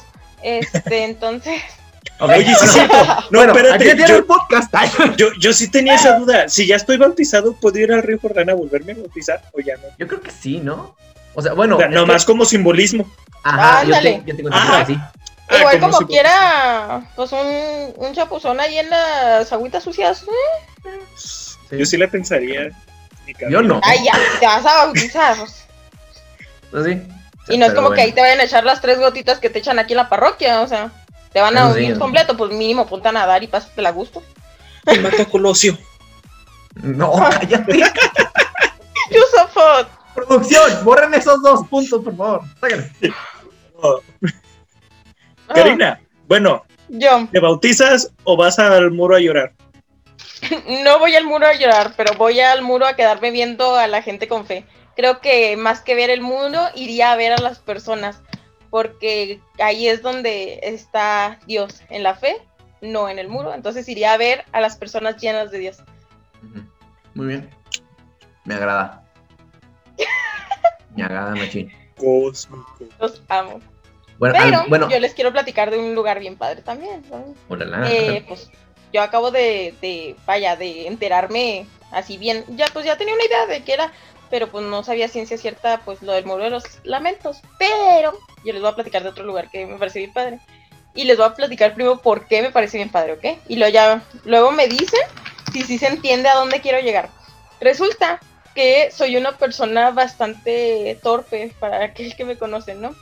Este, 0.44 1.04
entonces. 1.06 1.62
Oye, 2.20 2.46
sí 2.56 2.66
es 2.66 2.72
cierto. 2.72 2.96
No, 3.32 3.44
espérate. 3.44 3.98
Yo, 4.08 4.18
el 4.18 4.26
podcast. 4.26 4.74
Yo, 5.18 5.28
yo, 5.40 5.54
sí 5.54 5.70
tenía 5.70 5.96
esa 5.96 6.18
duda. 6.18 6.50
Si 6.50 6.68
ya 6.68 6.76
estoy 6.76 6.98
bautizado, 6.98 7.54
¿puedo 7.54 7.80
ir 7.80 7.92
al 7.92 8.04
río 8.04 8.20
Jordán 8.22 8.50
a 8.50 8.54
volverme 8.54 8.94
a 8.94 8.96
bautizar 8.96 9.42
o 9.54 9.60
ya 9.60 9.76
no? 9.76 9.84
Yo 9.98 10.08
creo 10.08 10.22
que 10.22 10.32
sí, 10.32 10.58
¿no? 10.58 10.96
O 11.34 11.42
sea, 11.42 11.54
bueno. 11.54 11.78
nomás 11.90 12.26
como 12.26 12.46
simbolismo. 12.46 13.12
Ajá, 13.44 13.84
yo, 13.84 13.96
yo, 14.26 14.36
tengo 14.36 14.50
así. 14.52 14.96
Ah, 15.50 15.58
Igual 15.58 15.80
como, 15.80 16.08
quiera, 16.08 17.12
pues 17.16 17.32
un, 17.34 17.94
un 17.98 18.14
chapuzón 18.14 18.60
ahí 18.60 18.78
en 18.78 18.90
las 18.90 19.52
agüitas 19.52 19.84
sucias. 19.84 20.24
¿eh? 20.86 21.78
Yo 21.78 21.86
sí 21.86 21.98
la 21.98 22.08
pensaría. 22.08 22.70
Yo 23.50 23.62
no. 23.62 23.82
Ay, 23.84 24.00
ya, 24.06 24.14
te 24.40 24.46
vas 24.46 24.66
a 24.66 24.86
bautizar. 24.86 25.38
Pues 26.72 26.88
y 27.50 27.58
no 27.58 27.66
es 27.66 27.74
como 27.74 27.92
que 27.92 28.00
ahí 28.00 28.14
te 28.14 28.22
vayan 28.22 28.40
a 28.40 28.44
echar 28.44 28.64
las 28.64 28.80
tres 28.80 28.98
gotitas 28.98 29.40
que 29.40 29.50
te 29.50 29.60
echan 29.60 29.78
aquí 29.78 29.92
en 29.92 29.98
la 29.98 30.08
parroquia, 30.08 30.62
o 30.62 30.68
sea, 30.70 30.90
te 31.32 31.42
van 31.42 31.58
a 31.58 31.68
un 31.68 32.00
completo, 32.00 32.36
pues 32.36 32.52
mínimo 32.52 32.88
ponte 32.88 33.08
a 33.08 33.12
nadar 33.12 33.44
y 33.44 33.48
pásate 33.48 33.82
la 33.82 33.92
gusto. 33.92 34.24
El 34.86 35.02
mata 35.02 35.26
Colosio. 35.26 35.78
No, 36.76 37.14
cállate. 37.14 37.74
Yusufot. 39.12 39.88
Producción, 40.16 40.84
borren 40.84 41.14
esos 41.14 41.42
dos 41.42 41.68
puntos, 41.68 42.04
por 42.04 42.16
favor. 42.16 42.42
Karina, 45.48 46.02
bueno. 46.28 46.66
Yo. 46.90 47.28
¿Te 47.32 47.40
bautizas 47.40 48.12
o 48.26 48.36
vas 48.36 48.60
al 48.60 48.92
muro 48.92 49.16
a 49.16 49.20
llorar? 49.20 49.54
no 50.84 51.00
voy 51.00 51.16
al 51.16 51.26
muro 51.26 51.48
a 51.48 51.54
llorar, 51.54 51.94
pero 51.96 52.14
voy 52.16 52.42
al 52.42 52.62
muro 52.62 52.86
a 52.86 52.96
quedarme 52.96 53.32
viendo 53.32 53.76
a 53.76 53.88
la 53.88 54.02
gente 54.02 54.28
con 54.28 54.46
fe 54.46 54.66
creo 54.96 55.22
que 55.22 55.58
más 55.58 55.82
que 55.82 55.96
ver 55.96 56.10
el 56.10 56.22
mundo, 56.22 56.60
iría 56.76 57.12
a 57.12 57.16
ver 57.16 57.34
a 57.34 57.42
las 57.42 57.60
personas, 57.60 58.22
porque 58.72 59.42
ahí 59.60 59.88
es 59.88 60.02
donde 60.02 60.62
está 60.64 61.38
Dios, 61.46 61.84
en 61.90 62.02
la 62.02 62.16
fe, 62.16 62.38
no 62.80 63.10
en 63.10 63.20
el 63.20 63.28
muro. 63.28 63.54
Entonces 63.54 63.88
iría 63.88 64.14
a 64.14 64.18
ver 64.18 64.46
a 64.54 64.62
las 64.62 64.78
personas 64.78 65.18
llenas 65.18 65.52
de 65.52 65.60
Dios. 65.60 65.84
Muy 67.14 67.28
bien. 67.28 67.50
Me 68.46 68.56
agrada. 68.56 69.04
Me 70.96 71.04
agrada, 71.04 71.36
Machín. 71.36 71.72
Cósmico. 71.98 72.88
Los 73.00 73.22
amo. 73.28 73.60
Bueno, 74.18 74.36
Pero 74.40 74.64
bueno. 74.70 74.90
yo 74.90 75.00
les 75.00 75.14
quiero 75.14 75.32
platicar 75.32 75.70
de 75.70 75.78
un 75.78 75.94
lugar 75.94 76.20
bien 76.20 76.38
padre 76.38 76.62
también. 76.62 77.04
Eh, 77.90 78.24
pues 78.28 78.50
yo 78.94 79.02
acabo 79.02 79.32
de, 79.32 79.74
de, 79.82 80.16
vaya, 80.26 80.56
de 80.56 80.88
enterarme 80.88 81.66
así 81.92 82.18
bien. 82.18 82.46
Ya, 82.50 82.68
pues 82.72 82.86
ya 82.86 82.98
tenía 82.98 83.16
una 83.16 83.26
idea 83.26 83.48
de 83.48 83.64
que 83.64 83.74
era 83.74 83.92
pero 84.32 84.50
pues 84.50 84.66
no 84.66 84.84
sabía 84.84 85.10
ciencia 85.10 85.38
cierta 85.38 85.82
pues 85.86 86.02
lo 86.02 86.14
del 86.14 86.26
muro 86.26 86.46
de 86.46 86.50
los 86.50 86.64
lamentos. 86.84 87.42
Pero 87.60 88.18
yo 88.44 88.54
les 88.54 88.62
voy 88.62 88.72
a 88.72 88.76
platicar 88.76 89.04
de 89.04 89.10
otro 89.10 89.26
lugar 89.26 89.52
que 89.52 89.68
me 89.68 89.78
parece 89.78 90.00
bien 90.00 90.14
padre. 90.14 90.40
Y 90.96 91.04
les 91.04 91.18
voy 91.18 91.28
a 91.28 91.36
platicar 91.36 91.76
primero 91.76 92.02
por 92.02 92.28
qué 92.28 92.42
me 92.42 92.50
parece 92.50 92.78
bien 92.78 92.90
padre, 92.90 93.14
¿ok? 93.14 93.40
Y 93.48 93.58
luego 93.58 93.72
ya, 93.72 94.04
luego 94.26 94.52
me 94.52 94.68
dicen 94.68 95.00
si 95.54 95.62
sí 95.64 95.78
se 95.78 95.88
entiende 95.88 96.30
a 96.30 96.36
dónde 96.36 96.62
quiero 96.62 96.80
llegar. 96.80 97.10
Resulta 97.60 98.20
que 98.56 98.90
soy 98.92 99.18
una 99.18 99.38
persona 99.38 99.92
bastante 99.92 100.98
torpe 101.04 101.54
para 101.60 101.84
aquel 101.84 102.16
que 102.16 102.26
me 102.26 102.38
conoce, 102.38 102.74
¿no? 102.76 102.96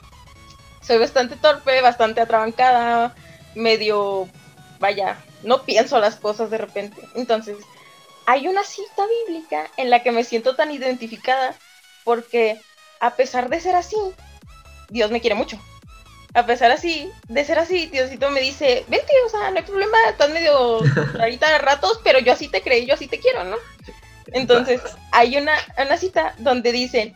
Soy 0.81 0.97
bastante 0.97 1.35
torpe, 1.35 1.81
bastante 1.81 2.21
atrabancada, 2.21 3.15
medio, 3.55 4.27
vaya, 4.79 5.17
no 5.43 5.63
pienso 5.63 5.99
las 5.99 6.15
cosas 6.15 6.49
de 6.49 6.57
repente. 6.57 7.01
Entonces, 7.15 7.57
hay 8.29 8.47
una 8.47 8.63
cita 8.63 9.07
bíblica 9.25 9.71
en 9.75 9.89
la 9.89 10.03
que 10.03 10.11
me 10.11 10.23
siento 10.23 10.55
tan 10.55 10.69
identificada 10.69 11.55
porque 12.03 12.61
a 12.99 13.15
pesar 13.15 13.49
de 13.49 13.59
ser 13.59 13.75
así, 13.75 13.95
Dios 14.87 15.09
me 15.09 15.19
quiere 15.19 15.35
mucho. 15.35 15.59
A 16.35 16.45
pesar 16.45 16.69
así, 16.69 17.11
de 17.27 17.43
ser 17.43 17.57
así, 17.57 17.87
Diosito 17.87 18.29
me 18.29 18.41
dice, 18.41 18.85
vente, 18.87 19.11
o 19.25 19.29
sea, 19.29 19.49
no 19.49 19.57
hay 19.57 19.63
problema, 19.63 19.97
estás 20.07 20.29
medio 20.29 20.79
rarita 21.13 21.51
de 21.51 21.57
ratos, 21.57 22.01
pero 22.03 22.19
yo 22.19 22.31
así 22.31 22.47
te 22.49 22.61
creí, 22.61 22.85
yo 22.85 22.93
así 22.93 23.07
te 23.07 23.19
quiero, 23.19 23.45
¿no? 23.45 23.57
Entonces, 24.27 24.79
hay 25.11 25.35
una, 25.35 25.55
una 25.83 25.97
cita 25.97 26.35
donde 26.37 26.71
dice, 26.71 27.15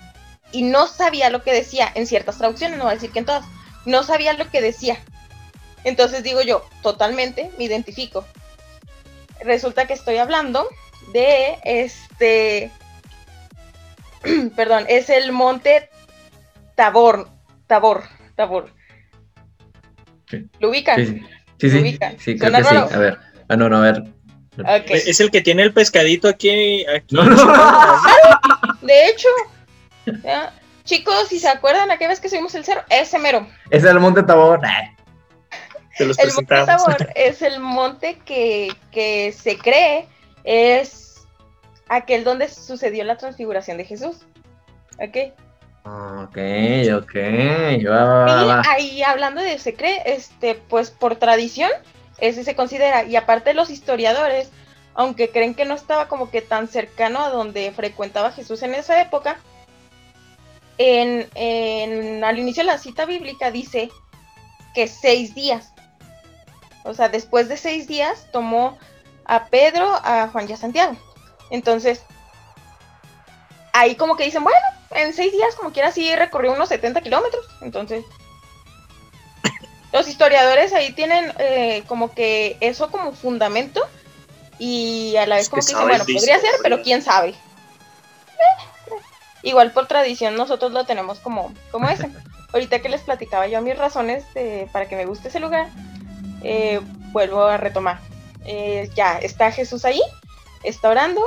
y 0.51 0.63
no 0.63 0.87
sabía 0.87 1.29
lo 1.29 1.43
que 1.43 1.53
decía, 1.53 1.91
en 1.93 2.07
ciertas 2.07 2.39
traducciones, 2.39 2.79
no 2.79 2.85
voy 2.85 2.93
a 2.93 2.95
decir 2.95 3.11
que 3.11 3.19
en 3.19 3.25
todas, 3.25 3.45
no 3.85 4.01
sabía 4.01 4.33
lo 4.33 4.49
que 4.49 4.61
decía. 4.61 4.97
Entonces 5.83 6.23
digo 6.23 6.41
yo, 6.41 6.67
totalmente 6.81 7.51
me 7.59 7.65
identifico. 7.65 8.25
Resulta 9.41 9.85
que 9.85 9.93
estoy 9.93 10.17
hablando 10.17 10.67
de 11.11 11.57
este, 11.63 12.71
perdón, 14.55 14.85
es 14.87 15.09
el 15.09 15.31
monte 15.31 15.89
Tabor, 16.75 17.27
Tabor, 17.67 18.03
Tabor. 18.35 18.71
¿Lo 20.59 20.69
ubican? 20.69 20.97
Sí, 20.97 21.21
sí, 21.59 21.69
sí, 21.69 21.77
ubican? 21.79 22.17
sí 22.19 22.37
creo 22.37 22.51
que 22.51 22.63
sí. 22.63 22.75
A 22.75 22.97
ver, 22.97 23.19
ah, 23.49 23.55
no, 23.55 23.69
no, 23.69 23.77
a 23.77 23.81
ver. 23.81 24.03
Es 24.89 25.19
el 25.19 25.31
que 25.31 25.41
tiene 25.41 25.63
el 25.63 25.73
pescadito 25.73 26.27
aquí. 26.27 26.85
aquí 26.85 27.15
de 28.81 29.07
hecho, 29.07 29.27
chicos, 30.83 31.27
si 31.29 31.39
se 31.39 31.49
acuerdan, 31.49 31.89
¿a 31.91 31.97
qué 31.97 32.07
vez 32.07 32.19
que 32.19 32.29
subimos 32.29 32.53
el 32.55 32.63
cerro? 32.63 32.83
Ese 32.89 33.17
mero. 33.19 33.47
Es 33.69 33.83
el 33.83 33.99
monte 33.99 34.23
Tabor. 34.23 34.59
el 35.99 36.07
monte 36.07 36.45
Tabor 36.45 37.09
es 37.15 37.41
el 37.41 37.59
monte 37.59 38.19
que, 38.25 38.71
que 38.91 39.31
se 39.31 39.57
cree 39.57 40.07
es 40.43 41.27
aquel 41.89 42.23
donde 42.23 42.49
sucedió 42.49 43.03
la 43.03 43.17
transfiguración 43.17 43.77
de 43.77 43.85
Jesús. 43.85 44.25
¿Ok? 44.99 45.33
Ok, 45.85 46.37
ok. 46.95 47.15
y 47.15 47.85
ahí 48.69 49.03
hablando 49.03 49.41
de 49.41 49.53
ese 49.53 49.73
cree, 49.73 50.01
este, 50.05 50.55
pues 50.55 50.91
por 50.91 51.17
tradición, 51.17 51.69
ese 52.19 52.43
se 52.43 52.55
considera. 52.55 53.03
Y 53.03 53.17
aparte 53.17 53.53
los 53.53 53.69
historiadores, 53.69 54.49
aunque 54.93 55.29
creen 55.29 55.55
que 55.55 55.65
no 55.65 55.75
estaba 55.75 56.07
como 56.07 56.31
que 56.31 56.41
tan 56.41 56.69
cercano 56.69 57.19
a 57.21 57.29
donde 57.29 57.71
frecuentaba 57.71 58.31
Jesús 58.31 58.63
en 58.63 58.75
esa 58.75 59.01
época, 59.01 59.37
en, 60.77 61.27
en, 61.35 62.23
al 62.23 62.39
inicio 62.39 62.63
de 62.63 62.67
la 62.67 62.77
cita 62.77 63.05
bíblica 63.05 63.51
dice 63.51 63.89
que 64.73 64.87
seis 64.87 65.35
días. 65.35 65.73
O 66.85 66.93
sea, 66.93 67.09
después 67.09 67.49
de 67.49 67.57
seis 67.57 67.87
días 67.87 68.27
tomó 68.31 68.77
a 69.25 69.45
Pedro, 69.47 69.93
a 70.03 70.29
Juan 70.31 70.49
y 70.49 70.53
a 70.53 70.57
Santiago. 70.57 70.95
Entonces, 71.49 72.01
ahí 73.73 73.95
como 73.95 74.15
que 74.15 74.23
dicen, 74.25 74.43
bueno, 74.43 74.65
en 74.91 75.13
seis 75.13 75.31
días 75.31 75.55
como 75.55 75.71
quiera 75.71 75.91
sí 75.91 76.15
recorrió 76.15 76.53
unos 76.53 76.69
70 76.69 77.01
kilómetros. 77.01 77.45
Entonces, 77.61 78.05
los 79.91 80.07
historiadores 80.07 80.73
ahí 80.73 80.93
tienen 80.93 81.33
eh, 81.39 81.83
como 81.87 82.13
que 82.13 82.57
eso 82.61 82.89
como 82.89 83.13
fundamento 83.13 83.81
y 84.59 85.15
a 85.17 85.25
la 85.25 85.35
vez 85.35 85.49
como 85.49 85.61
que, 85.61 85.67
dicen, 85.67 85.87
bueno, 85.87 86.05
podría 86.05 86.39
ser, 86.39 86.51
pero 86.61 86.81
quién 86.81 87.01
sabe. 87.01 87.29
Eh, 87.29 88.93
igual 89.43 89.71
por 89.71 89.87
tradición 89.87 90.35
nosotros 90.35 90.71
lo 90.71 90.85
tenemos 90.85 91.19
como, 91.19 91.53
como 91.71 91.89
ese. 91.89 92.09
Ahorita 92.53 92.79
que 92.83 92.89
les 92.89 93.01
platicaba 93.01 93.47
yo 93.47 93.61
mis 93.61 93.75
razones 93.75 94.23
para 94.71 94.87
que 94.87 94.95
me 94.95 95.07
guste 95.07 95.29
ese 95.29 95.39
lugar, 95.39 95.69
eh, 96.43 96.79
vuelvo 97.11 97.45
a 97.45 97.57
retomar. 97.57 97.99
Ya 98.95 99.17
está 99.19 99.51
Jesús 99.51 99.85
ahí, 99.85 100.01
está 100.63 100.89
orando 100.89 101.21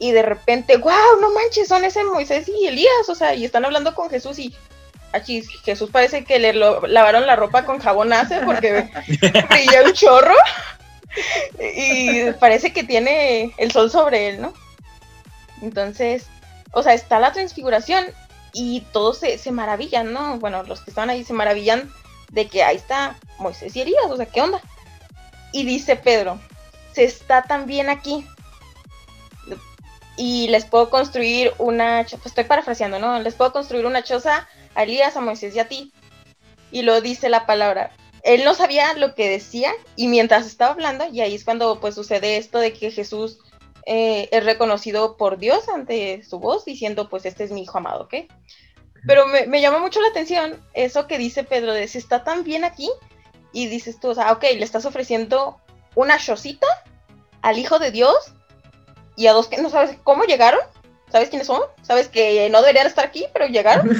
y 0.00 0.12
de 0.12 0.22
repente, 0.22 0.76
wow, 0.76 1.20
no 1.20 1.30
manches, 1.32 1.68
son 1.68 1.84
ese 1.84 2.04
Moisés 2.04 2.48
y 2.48 2.66
Elías, 2.66 3.08
o 3.08 3.14
sea, 3.14 3.34
y 3.34 3.44
están 3.44 3.64
hablando 3.64 3.94
con 3.94 4.10
Jesús 4.10 4.38
y 4.38 4.54
aquí 5.12 5.42
Jesús 5.64 5.90
parece 5.90 6.24
que 6.24 6.38
le 6.38 6.52
lavaron 6.52 7.26
la 7.26 7.36
ropa 7.36 7.64
con 7.64 7.78
jabón 7.78 8.12
hace 8.12 8.40
porque 8.40 8.88
brilla 9.50 9.82
un 9.84 9.92
chorro 9.92 10.34
y 11.58 12.30
parece 12.32 12.72
que 12.72 12.84
tiene 12.84 13.52
el 13.58 13.72
sol 13.72 13.90
sobre 13.90 14.28
él, 14.28 14.40
¿no? 14.40 14.52
Entonces, 15.62 16.26
o 16.72 16.82
sea, 16.82 16.94
está 16.94 17.18
la 17.18 17.32
transfiguración 17.32 18.04
y 18.52 18.82
todos 18.92 19.18
se, 19.18 19.38
se 19.38 19.50
maravillan, 19.50 20.12
¿no? 20.12 20.38
Bueno, 20.38 20.62
los 20.62 20.80
que 20.80 20.90
estaban 20.90 21.10
ahí 21.10 21.24
se 21.24 21.32
maravillan 21.32 21.92
de 22.30 22.46
que 22.46 22.62
ahí 22.62 22.76
está 22.76 23.16
Moisés 23.38 23.74
y 23.74 23.80
Elías, 23.80 24.04
o 24.08 24.16
sea, 24.16 24.26
¿qué 24.26 24.40
onda? 24.40 24.60
Y 25.52 25.64
dice 25.64 25.96
Pedro, 25.96 26.38
se 26.92 27.04
está 27.04 27.42
también 27.42 27.88
aquí, 27.88 28.26
y 30.18 30.48
les 30.48 30.64
puedo 30.66 30.90
construir 30.90 31.52
una, 31.58 32.04
pues 32.10 32.26
estoy 32.26 32.44
parafraseando, 32.44 32.98
¿no? 32.98 33.20
Les 33.20 33.34
puedo 33.34 33.52
construir 33.52 33.86
una 33.86 34.02
choza 34.02 34.48
a 34.74 34.82
Elías, 34.82 35.16
a 35.16 35.20
Moisés 35.20 35.54
y 35.54 35.60
a 35.60 35.68
ti. 35.68 35.92
Y 36.72 36.82
lo 36.82 37.00
dice 37.00 37.28
la 37.28 37.46
palabra. 37.46 37.92
Él 38.24 38.44
no 38.44 38.52
sabía 38.52 38.92
lo 38.94 39.14
que 39.14 39.30
decía 39.30 39.70
y 39.94 40.08
mientras 40.08 40.44
estaba 40.44 40.72
hablando, 40.72 41.06
y 41.06 41.20
ahí 41.20 41.36
es 41.36 41.44
cuando 41.44 41.80
pues 41.80 41.94
sucede 41.94 42.36
esto 42.36 42.58
de 42.58 42.72
que 42.72 42.90
Jesús 42.90 43.38
eh, 43.86 44.28
es 44.32 44.44
reconocido 44.44 45.16
por 45.16 45.38
Dios 45.38 45.68
ante 45.68 46.22
su 46.24 46.40
voz 46.40 46.64
diciendo 46.64 47.08
pues 47.08 47.24
este 47.24 47.44
es 47.44 47.52
mi 47.52 47.62
hijo 47.62 47.78
amado, 47.78 48.02
¿ok? 48.02 48.14
Pero 49.06 49.28
me, 49.28 49.46
me 49.46 49.60
llama 49.60 49.78
mucho 49.78 50.00
la 50.00 50.08
atención 50.08 50.60
eso 50.74 51.06
que 51.06 51.16
dice 51.16 51.44
Pedro 51.44 51.72
de 51.72 51.86
si 51.86 51.98
está 51.98 52.24
tan 52.24 52.42
bien 52.42 52.64
aquí 52.64 52.90
y 53.52 53.66
dices 53.66 53.98
tú, 54.00 54.08
o 54.08 54.14
sea, 54.14 54.32
ok, 54.32 54.42
le 54.42 54.64
estás 54.64 54.84
ofreciendo 54.84 55.58
una 55.94 56.18
chocita 56.18 56.66
al 57.42 57.58
hijo 57.58 57.78
de 57.78 57.90
Dios 57.90 58.32
y 59.16 59.26
a 59.26 59.32
dos 59.32 59.48
que 59.48 59.60
no 59.60 59.70
sabes 59.70 59.96
cómo 60.04 60.24
llegaron. 60.24 60.60
¿Sabes 61.10 61.30
quiénes 61.30 61.46
son? 61.46 61.62
¿Sabes 61.80 62.08
que 62.08 62.50
no 62.50 62.60
deberían 62.60 62.86
estar 62.86 63.06
aquí, 63.06 63.24
pero 63.32 63.46
llegaron? 63.46 63.88
o 63.90 63.94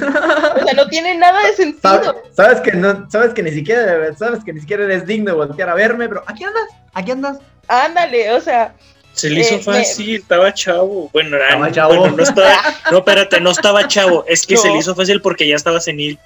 sea, 0.63 0.73
no 0.75 0.87
tiene 0.89 1.17
nada 1.17 1.41
de 1.43 1.53
sentido. 1.55 2.21
¿Sabes, 2.31 2.61
que 2.61 2.71
no, 2.73 3.09
sabes 3.09 3.33
que 3.33 3.41
ni 3.41 3.51
siquiera, 3.51 4.15
sabes 4.15 4.43
que 4.43 4.53
ni 4.53 4.59
siquiera 4.59 4.83
eres 4.83 5.07
digno 5.07 5.31
de 5.31 5.37
voltear 5.37 5.69
a 5.69 5.73
verme, 5.73 6.07
pero 6.07 6.23
aquí 6.27 6.43
andas, 6.43 6.67
aquí 6.93 7.11
andas. 7.11 7.39
Ándale, 7.67 8.31
o 8.33 8.41
sea. 8.41 8.75
Se 9.13 9.29
le 9.29 9.41
hizo 9.41 9.55
eh, 9.55 9.59
fácil, 9.59 10.15
estaba 10.17 10.53
chavo. 10.53 11.09
Bueno, 11.11 11.35
estaba 11.37 11.71
chavo. 11.71 11.97
Bueno, 11.97 12.15
no 12.15 12.23
estaba, 12.23 12.61
no, 12.91 12.99
espérate, 12.99 13.41
no 13.41 13.49
estaba 13.49 13.87
chavo. 13.87 14.23
Es 14.27 14.45
que 14.45 14.55
se 14.55 14.69
le 14.69 14.77
hizo 14.77 14.95
fácil 14.95 15.19
porque 15.21 15.47
ya 15.47 15.55
estaba 15.55 15.79
senil. 15.79 16.19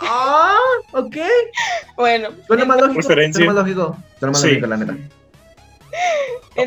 Ah, 0.00 0.56
ok. 0.92 1.16
Bueno. 1.96 2.28
Suena 2.46 2.64
más 2.64 2.80
lógico. 2.80 3.02
Suena 3.02 3.46
más 3.46 3.54
lógico. 3.54 3.96
Suena 4.18 4.32
más 4.32 4.44
lógico, 4.44 4.66
la 4.66 4.76
neta. 4.76 4.96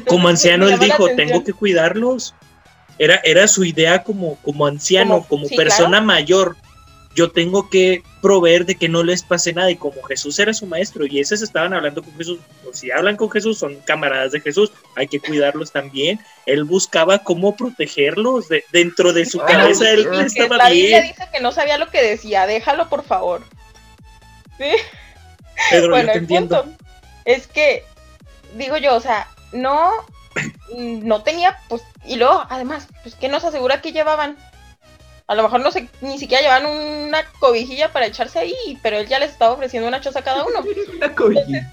como 0.07 0.27
anciano 0.27 0.67
él 0.67 0.79
dijo, 0.79 1.07
tengo 1.15 1.43
que 1.43 1.53
cuidarlos. 1.53 2.35
Era, 2.97 3.21
era 3.23 3.47
su 3.47 3.63
idea 3.63 4.03
como, 4.03 4.35
como 4.37 4.65
anciano, 4.65 5.25
como, 5.27 5.47
persona 5.47 6.01
mayor. 6.01 6.57
Yo 7.15 7.31
tengo 7.31 7.69
que 7.69 8.03
proveer 8.21 8.65
de 8.65 8.75
que 8.75 8.89
no 8.89 9.03
les 9.03 9.23
pase 9.23 9.53
nada. 9.53 9.71
Y 9.71 9.75
como 9.75 10.01
Jesús 10.03 10.39
era 10.39 10.53
su 10.53 10.65
maestro 10.65 11.05
y 11.05 11.19
esos 11.19 11.41
estaban 11.41 11.73
hablando 11.73 12.03
con 12.03 12.15
Jesús, 12.15 12.39
o 12.67 12.73
si 12.73 12.91
hablan 12.91 13.15
con 13.15 13.29
Jesús, 13.29 13.57
son 13.57 13.75
camaradas 13.81 14.31
de 14.31 14.41
Jesús, 14.41 14.71
hay 14.95 15.07
que 15.07 15.19
cuidarlos 15.19 15.71
también. 15.71 16.19
Él 16.45 16.63
buscaba 16.63 17.19
cómo 17.19 17.55
protegerlos 17.55 18.47
dentro 18.71 19.13
de 19.13 19.25
su 19.25 19.39
cabeza. 19.39 19.89
Él 19.91 20.07
estaba 20.25 20.57
la 20.57 20.69
Biblia 20.69 21.01
dice 21.01 21.27
que 21.31 21.39
no 21.39 21.51
sabía 21.51 21.77
lo 21.77 21.89
que 21.89 22.01
decía, 22.01 22.47
déjalo 22.47 22.89
por 22.89 23.03
favor. 23.03 23.41
¿Sí? 24.57 24.71
Pedro, 25.69 25.91
bueno, 25.91 26.11
el 26.13 26.25
punto 26.25 26.65
es 27.25 27.47
que 27.47 27.83
digo 28.55 28.77
yo, 28.77 28.95
o 28.95 29.01
sea, 29.01 29.27
no, 29.51 29.91
no 30.75 31.23
tenía, 31.23 31.57
pues, 31.67 31.81
y 32.05 32.15
luego, 32.15 32.45
además, 32.49 32.87
pues, 33.03 33.15
¿qué 33.15 33.27
nos 33.27 33.43
asegura 33.43 33.81
que 33.81 33.91
llevaban? 33.91 34.37
A 35.29 35.35
lo 35.35 35.43
mejor 35.43 35.61
no 35.61 35.71
sé, 35.71 35.87
ni 36.01 36.17
siquiera 36.17 36.41
llevaban 36.41 36.65
una 36.65 37.23
cobijilla 37.39 37.93
para 37.93 38.07
echarse 38.07 38.39
ahí, 38.39 38.79
pero 38.81 38.97
él 38.97 39.07
ya 39.07 39.19
les 39.19 39.29
estaba 39.29 39.53
ofreciendo 39.53 39.87
una 39.87 40.01
choza 40.01 40.19
a 40.19 40.23
cada 40.23 40.43
uno. 40.43 40.63
una 40.97 41.13
cobijilla. 41.13 41.71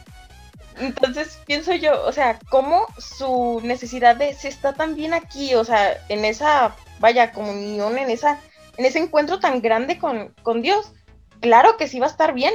Entonces, 0.79 1.39
pienso 1.47 1.73
yo, 1.73 2.05
o 2.05 2.13
sea, 2.13 2.39
cómo 2.51 2.87
su 2.99 3.63
necesidad 3.65 4.15
de 4.15 4.35
se 4.35 4.49
está 4.49 4.75
tan 4.75 4.95
bien 4.95 5.15
aquí, 5.15 5.55
o 5.55 5.65
sea, 5.65 5.97
en 6.11 6.27
esa, 6.27 6.77
vaya, 6.99 7.33
comunión, 7.33 7.97
en 7.97 8.11
esa, 8.11 8.39
en 8.77 8.85
ese 8.85 8.99
encuentro 8.99 9.41
tan 9.41 9.63
grande 9.63 9.99
con, 9.99 10.35
con 10.43 10.61
Dios, 10.61 10.93
claro 11.41 11.79
que 11.79 11.89
sí 11.89 11.99
va 11.99 12.09
a 12.09 12.11
estar 12.11 12.35
bien. 12.35 12.53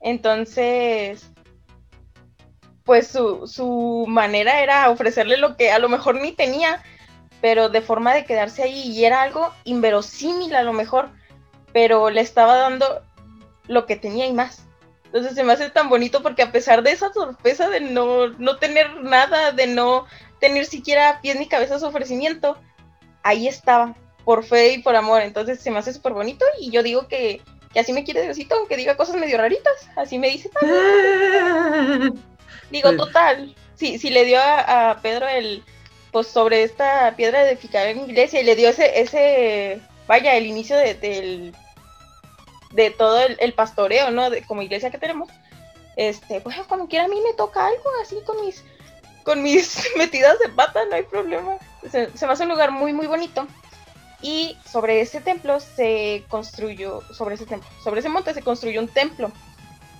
Entonces, 0.00 1.30
pues 2.82 3.06
su, 3.06 3.46
su 3.46 4.06
manera 4.08 4.60
era 4.60 4.90
ofrecerle 4.90 5.36
lo 5.36 5.56
que 5.56 5.70
a 5.70 5.78
lo 5.78 5.88
mejor 5.88 6.16
ni 6.16 6.32
tenía, 6.32 6.82
pero 7.42 7.68
de 7.68 7.82
forma 7.82 8.14
de 8.14 8.24
quedarse 8.24 8.62
ahí 8.62 8.88
y 8.88 9.04
era 9.04 9.20
algo 9.20 9.52
inverosímil 9.64 10.54
a 10.54 10.62
lo 10.62 10.72
mejor, 10.72 11.10
pero 11.72 12.08
le 12.08 12.22
estaba 12.22 12.56
dando 12.56 13.02
lo 13.66 13.84
que 13.84 13.96
tenía 13.96 14.26
y 14.26 14.32
más. 14.32 14.64
Entonces 15.06 15.34
se 15.34 15.44
me 15.44 15.52
hace 15.52 15.68
tan 15.68 15.90
bonito 15.90 16.22
porque 16.22 16.42
a 16.42 16.52
pesar 16.52 16.82
de 16.82 16.92
esa 16.92 17.12
sorpresa 17.12 17.68
de 17.68 17.80
no, 17.80 18.28
no 18.28 18.56
tener 18.56 19.02
nada, 19.02 19.50
de 19.50 19.66
no 19.66 20.06
tener 20.40 20.64
siquiera 20.66 21.20
pies 21.20 21.38
ni 21.38 21.48
cabeza 21.48 21.78
su 21.78 21.86
ofrecimiento, 21.86 22.56
ahí 23.24 23.48
estaba, 23.48 23.94
por 24.24 24.44
fe 24.44 24.74
y 24.74 24.78
por 24.78 24.94
amor. 24.94 25.20
Entonces 25.22 25.60
se 25.60 25.70
me 25.70 25.80
hace 25.80 25.92
súper 25.92 26.12
bonito 26.12 26.46
y 26.60 26.70
yo 26.70 26.82
digo 26.82 27.08
que, 27.08 27.42
que 27.74 27.80
así 27.80 27.92
me 27.92 28.04
quiere 28.04 28.22
Diosito, 28.22 28.54
aunque 28.54 28.76
diga 28.76 28.96
cosas 28.96 29.16
medio 29.16 29.36
raritas, 29.36 29.88
así 29.96 30.18
me 30.18 30.30
dice. 30.30 30.48
Digo, 32.70 32.96
total, 32.96 33.54
si, 33.74 33.98
si 33.98 34.08
le 34.08 34.24
dio 34.24 34.38
a, 34.40 34.98
Pedro 35.02 35.28
el, 35.28 35.62
pues 36.12 36.26
sobre 36.26 36.62
esta 36.62 37.14
piedra 37.16 37.42
de 37.44 37.56
ficar 37.56 37.86
en 37.88 38.00
iglesia 38.00 38.40
y 38.40 38.44
le 38.44 38.54
dio 38.54 38.68
ese, 38.68 39.00
ese 39.00 39.80
vaya, 40.06 40.36
el 40.36 40.46
inicio 40.46 40.76
de, 40.76 41.52
de 42.72 42.90
todo 42.90 43.18
el, 43.20 43.52
pastoreo, 43.54 44.10
¿no? 44.10 44.30
De, 44.30 44.42
como 44.42 44.62
iglesia 44.62 44.90
que 44.90 44.98
tenemos, 44.98 45.30
este, 45.96 46.40
pues 46.40 46.56
como 46.68 46.86
quiera 46.86 47.06
a 47.06 47.08
mí 47.08 47.20
me 47.20 47.32
toca 47.34 47.66
algo 47.66 47.90
así 48.02 48.16
con 48.26 48.44
mis, 48.44 48.62
con 49.24 49.42
mis 49.42 49.88
metidas 49.96 50.38
de 50.38 50.50
pata, 50.50 50.84
no 50.84 50.96
hay 50.96 51.02
problema. 51.02 51.56
Se, 51.90 52.16
se 52.16 52.26
me 52.26 52.32
hace 52.32 52.44
un 52.44 52.50
lugar 52.50 52.70
muy, 52.70 52.92
muy 52.92 53.06
bonito. 53.06 53.46
Y 54.20 54.56
sobre 54.70 55.00
ese 55.00 55.20
templo 55.20 55.58
se 55.58 56.24
construyó, 56.28 57.00
sobre 57.12 57.34
ese 57.34 57.46
templo, 57.46 57.68
sobre 57.82 58.00
ese 58.00 58.08
monte 58.08 58.34
se 58.34 58.42
construyó 58.42 58.80
un 58.80 58.86
templo 58.86 59.32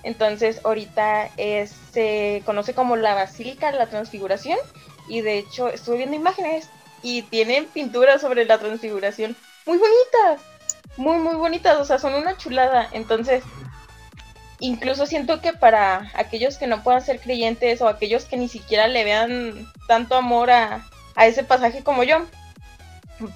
entonces 0.03 0.59
ahorita 0.65 1.29
se 1.91 2.43
conoce 2.45 2.73
como 2.73 2.97
la 2.97 3.15
Basílica 3.15 3.71
de 3.71 3.77
la 3.77 3.87
Transfiguración 3.87 4.59
y 5.07 5.21
de 5.21 5.37
hecho 5.37 5.69
estuve 5.69 5.97
viendo 5.97 6.15
imágenes 6.15 6.69
y 7.01 7.23
tienen 7.23 7.65
pinturas 7.65 8.21
sobre 8.21 8.45
la 8.45 8.57
Transfiguración 8.57 9.35
muy 9.65 9.77
bonitas, 9.77 10.41
muy 10.97 11.17
muy 11.17 11.35
bonitas, 11.35 11.77
o 11.77 11.85
sea, 11.85 11.99
son 11.99 12.13
una 12.13 12.37
chulada. 12.37 12.89
Entonces, 12.91 13.43
incluso 14.59 15.05
siento 15.05 15.41
que 15.41 15.53
para 15.53 16.11
aquellos 16.15 16.57
que 16.57 16.67
no 16.67 16.83
puedan 16.83 17.01
ser 17.01 17.19
creyentes 17.19 17.81
o 17.81 17.87
aquellos 17.87 18.25
que 18.25 18.37
ni 18.37 18.47
siquiera 18.47 18.87
le 18.87 19.03
vean 19.03 19.71
tanto 19.87 20.15
amor 20.15 20.51
a, 20.51 20.85
a 21.15 21.27
ese 21.27 21.43
pasaje 21.43 21.83
como 21.83 22.03
yo, 22.03 22.25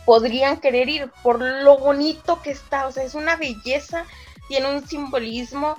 podrían 0.06 0.58
querer 0.58 0.90
ir 0.90 1.12
por 1.24 1.42
lo 1.42 1.78
bonito 1.78 2.42
que 2.42 2.52
está, 2.52 2.88
o 2.88 2.92
sea, 2.92 3.04
es 3.04 3.16
una 3.16 3.36
belleza, 3.36 4.06
tiene 4.48 4.68
un 4.68 4.88
simbolismo, 4.88 5.76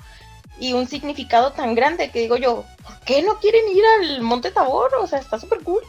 y 0.61 0.73
un 0.73 0.87
significado 0.87 1.53
tan 1.53 1.75
grande 1.75 2.11
que 2.11 2.21
digo 2.21 2.37
yo, 2.37 2.65
¿por 2.83 2.99
qué 3.01 3.23
no 3.23 3.39
quieren 3.39 3.69
ir 3.69 3.83
al 4.01 4.23
Monte 4.23 4.51
Tabor? 4.51 4.91
O 5.01 5.07
sea, 5.07 5.19
está 5.19 5.39
súper 5.39 5.61
cool. 5.61 5.83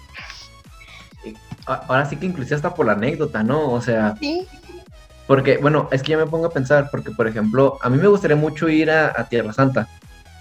Ahora 1.65 2.05
sí 2.05 2.15
que 2.15 2.25
inclusive 2.25 2.55
hasta 2.55 2.73
por 2.73 2.85
la 2.85 2.93
anécdota, 2.93 3.43
¿no? 3.43 3.71
O 3.71 3.81
sea, 3.81 4.15
sí. 4.19 4.47
Porque, 5.29 5.57
bueno, 5.57 5.87
es 5.91 6.01
que 6.01 6.09
ya 6.09 6.17
me 6.17 6.25
pongo 6.25 6.47
a 6.47 6.51
pensar, 6.51 6.89
porque, 6.89 7.11
por 7.11 7.27
ejemplo, 7.27 7.77
a 7.83 7.89
mí 7.89 7.99
me 7.99 8.07
gustaría 8.07 8.35
mucho 8.35 8.67
ir 8.67 8.89
a, 8.89 9.27
Tierra 9.29 9.53
Santa, 9.53 9.87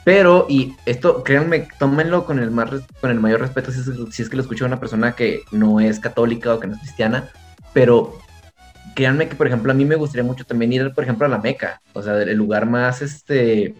pero, 0.02 0.46
y 0.48 0.76
esto, 0.86 1.22
créanme, 1.22 1.68
tómenlo 1.78 2.24
con 2.24 2.38
el, 2.38 2.50
más, 2.50 2.70
con 3.02 3.10
el 3.10 3.20
mayor 3.20 3.40
respeto 3.40 3.70
si 3.70 3.80
es, 3.80 3.86
si 4.10 4.22
es 4.22 4.30
que 4.30 4.36
lo 4.36 4.42
escucho 4.42 4.64
a 4.64 4.68
una 4.68 4.80
persona 4.80 5.12
que 5.12 5.42
no 5.52 5.78
es 5.78 6.00
católica 6.00 6.54
o 6.54 6.58
que 6.58 6.68
no 6.68 6.72
es 6.72 6.80
cristiana, 6.80 7.28
pero 7.74 8.18
créanme 8.94 9.28
que, 9.28 9.36
por 9.36 9.46
ejemplo, 9.46 9.72
a 9.72 9.74
mí 9.74 9.84
me 9.84 9.96
gustaría 9.96 10.24
mucho 10.24 10.46
también 10.46 10.72
ir, 10.72 10.94
por 10.94 11.04
ejemplo, 11.04 11.26
a 11.26 11.28
la 11.28 11.36
Meca, 11.36 11.82
o 11.92 12.02
sea, 12.02 12.22
el 12.22 12.38
lugar 12.38 12.64
más, 12.64 13.02
este, 13.02 13.74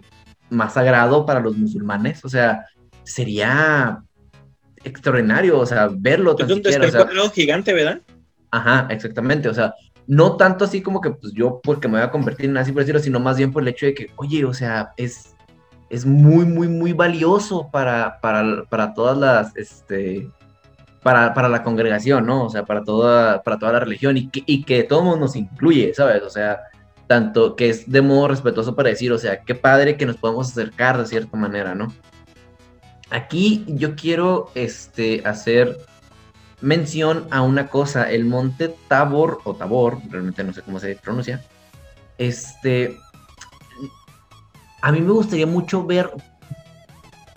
más 0.49 0.73
sagrado 0.73 1.25
para 1.25 1.39
los 1.39 1.57
musulmanes. 1.57 2.23
O 2.25 2.29
sea, 2.29 2.65
sería 3.03 4.01
extraordinario, 4.83 5.59
o 5.59 5.65
sea, 5.65 5.89
verlo. 5.91 6.35
Es 6.37 6.47
donde 6.47 6.69
está 6.69 6.85
el 6.85 6.91
cuadrado 6.91 7.31
gigante, 7.31 7.73
¿verdad? 7.73 8.01
Ajá, 8.51 8.87
exactamente, 8.89 9.47
o 9.47 9.53
sea, 9.53 9.75
no 10.07 10.37
tanto 10.37 10.65
así 10.65 10.81
como 10.81 11.01
que 11.01 11.11
pues 11.11 11.33
yo 11.33 11.61
porque 11.63 11.87
me 11.87 11.99
voy 11.99 12.01
a 12.01 12.09
convertir 12.09 12.49
en 12.49 12.57
así 12.57 12.71
por 12.71 12.81
decirlo, 12.81 12.99
sino 12.99 13.19
más 13.19 13.37
bien 13.37 13.51
por 13.51 13.61
el 13.61 13.69
hecho 13.69 13.85
de 13.85 13.93
que, 13.93 14.11
oye, 14.15 14.43
o 14.43 14.53
sea, 14.53 14.91
es, 14.97 15.35
es 15.89 16.05
muy, 16.05 16.45
muy, 16.45 16.67
muy 16.67 16.93
valioso 16.93 17.69
para, 17.71 18.19
para, 18.19 18.63
para 18.69 18.93
todas 18.95 19.17
las, 19.17 19.55
este, 19.55 20.27
para, 21.03 21.33
para, 21.35 21.47
la 21.47 21.63
congregación, 21.63 22.25
¿no? 22.25 22.45
O 22.45 22.49
sea, 22.49 22.65
para 22.65 22.83
toda, 22.83 23.43
para 23.43 23.59
toda 23.59 23.73
la 23.73 23.81
religión 23.81 24.17
y 24.17 24.29
que, 24.29 24.43
y 24.47 24.63
que 24.63 24.83
todo 24.83 25.03
mundo 25.03 25.19
nos 25.19 25.35
incluye, 25.35 25.93
¿sabes? 25.93 26.23
O 26.23 26.29
sea, 26.29 26.59
tanto 27.09 27.55
que 27.55 27.71
es 27.71 27.91
de 27.91 28.03
modo 28.03 28.27
respetuoso 28.27 28.75
para 28.75 28.89
decir, 28.89 29.11
o 29.11 29.17
sea, 29.17 29.41
qué 29.41 29.55
padre 29.55 29.97
que 29.97 30.05
nos 30.05 30.17
podamos 30.17 30.51
acercar 30.51 30.95
de 30.95 31.07
cierta 31.07 31.35
manera, 31.35 31.73
¿no? 31.73 31.91
Aquí 33.09 33.65
yo 33.67 33.95
quiero 33.95 34.51
este, 34.53 35.23
hacer 35.25 35.75
mención 36.61 37.25
a 37.31 37.41
una 37.41 37.65
cosa, 37.69 38.11
el 38.11 38.25
monte 38.25 38.75
Tabor, 38.87 39.39
o 39.43 39.55
Tabor, 39.55 39.97
realmente 40.07 40.43
no 40.43 40.53
sé 40.53 40.61
cómo 40.61 40.79
se 40.79 40.97
pronuncia, 40.97 41.43
este, 42.19 42.95
a 44.83 44.91
mí 44.91 45.01
me 45.01 45.11
gustaría 45.11 45.47
mucho 45.47 45.83
ver, 45.87 46.11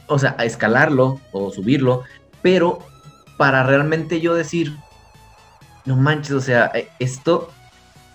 o 0.06 0.18
sea, 0.18 0.32
escalarlo 0.40 1.18
o 1.32 1.50
subirlo, 1.50 2.02
pero 2.42 2.80
para 3.38 3.62
realmente 3.62 4.20
yo 4.20 4.34
decir, 4.34 4.76
no 5.86 5.96
manches, 5.96 6.32
o 6.32 6.40
sea, 6.42 6.70
e, 6.74 6.90
esto 6.98 7.50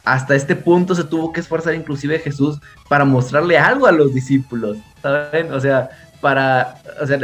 hasta 0.08 0.36
este 0.36 0.56
punto 0.56 0.96
se 0.96 1.04
tuvo 1.04 1.34
que 1.34 1.42
esforzar 1.42 1.76
inclusive 1.76 2.20
Jesús 2.20 2.60
para 2.88 3.04
mostrarle 3.04 3.58
algo 3.58 3.88
a 3.88 3.92
los 3.92 4.14
discípulos, 4.14 4.78
¿saben? 5.02 5.52
O 5.52 5.60
sea, 5.60 5.90
para, 6.22 6.82
o 7.02 7.06
sea, 7.06 7.20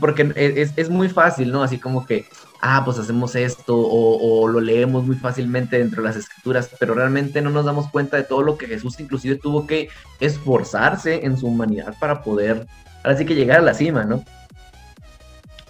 porque 0.00 0.32
es, 0.34 0.72
es 0.76 0.90
muy 0.90 1.08
fácil, 1.08 1.52
¿no? 1.52 1.62
Así 1.62 1.78
como 1.78 2.04
que, 2.04 2.26
ah, 2.60 2.82
pues 2.84 2.98
hacemos 2.98 3.36
esto 3.36 3.76
o, 3.78 4.48
lo 4.48 4.60
leemos 4.60 5.04
muy 5.04 5.14
fácilmente 5.14 5.78
dentro 5.78 6.02
de 6.02 6.08
las 6.08 6.16
escrituras, 6.16 6.68
pero 6.80 6.94
realmente 6.94 7.40
no 7.40 7.50
nos 7.50 7.64
damos 7.64 7.88
cuenta 7.90 8.16
de 8.16 8.24
todo 8.24 8.42
lo 8.42 8.58
que 8.58 8.66
Jesús 8.66 8.98
inclusive 8.98 9.36
tuvo 9.36 9.66
que 9.66 9.88
esforzarse 10.18 11.24
en 11.24 11.38
su 11.38 11.46
humanidad 11.46 11.94
para 12.00 12.24
poder, 12.24 12.66
ahora 13.04 13.16
sí 13.16 13.24
que 13.24 13.36
llegar 13.36 13.60
a 13.60 13.62
la 13.62 13.74
cima, 13.74 14.04
¿no? 14.04 14.24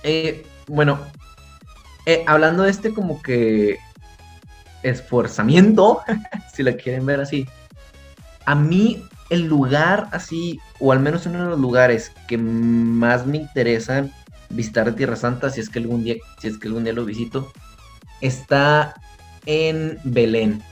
Eh, 0.03 0.47
bueno, 0.69 1.01
eh, 2.07 2.25
hablando 2.27 2.63
de 2.63 2.71
este 2.71 2.95
como 2.95 3.21
que 3.21 3.79
esforzamiento, 4.83 6.01
si 6.55 6.63
lo 6.63 6.77
quieren 6.77 7.07
ver 7.07 7.21
así, 7.21 7.47
a 8.45 8.55
mí 8.55 9.03
el 9.31 9.47
lugar 9.47 10.09
así, 10.13 10.61
o 10.79 10.93
al 10.93 11.01
menos 11.01 11.27
uno 11.27 11.43
de 11.43 11.51
los 11.51 11.61
lugares 11.61 12.13
que 12.29 12.39
más 12.39 13.27
me 13.27 13.39
interesan 13.39 14.13
visitar 14.51 14.95
Tierra 14.95 15.17
Santa, 15.17 15.51
si 15.51 15.61
es 15.61 15.69
que 15.69 15.81
algún 15.81 16.05
día, 16.05 16.17
si 16.39 16.49
es 16.49 16.59
que 16.59 16.69
algún 16.69 16.85
día 16.85 16.93
lo 16.93 17.05
visito, 17.05 17.53
está 18.21 18.95
en 19.47 19.99
Belén. 20.05 20.63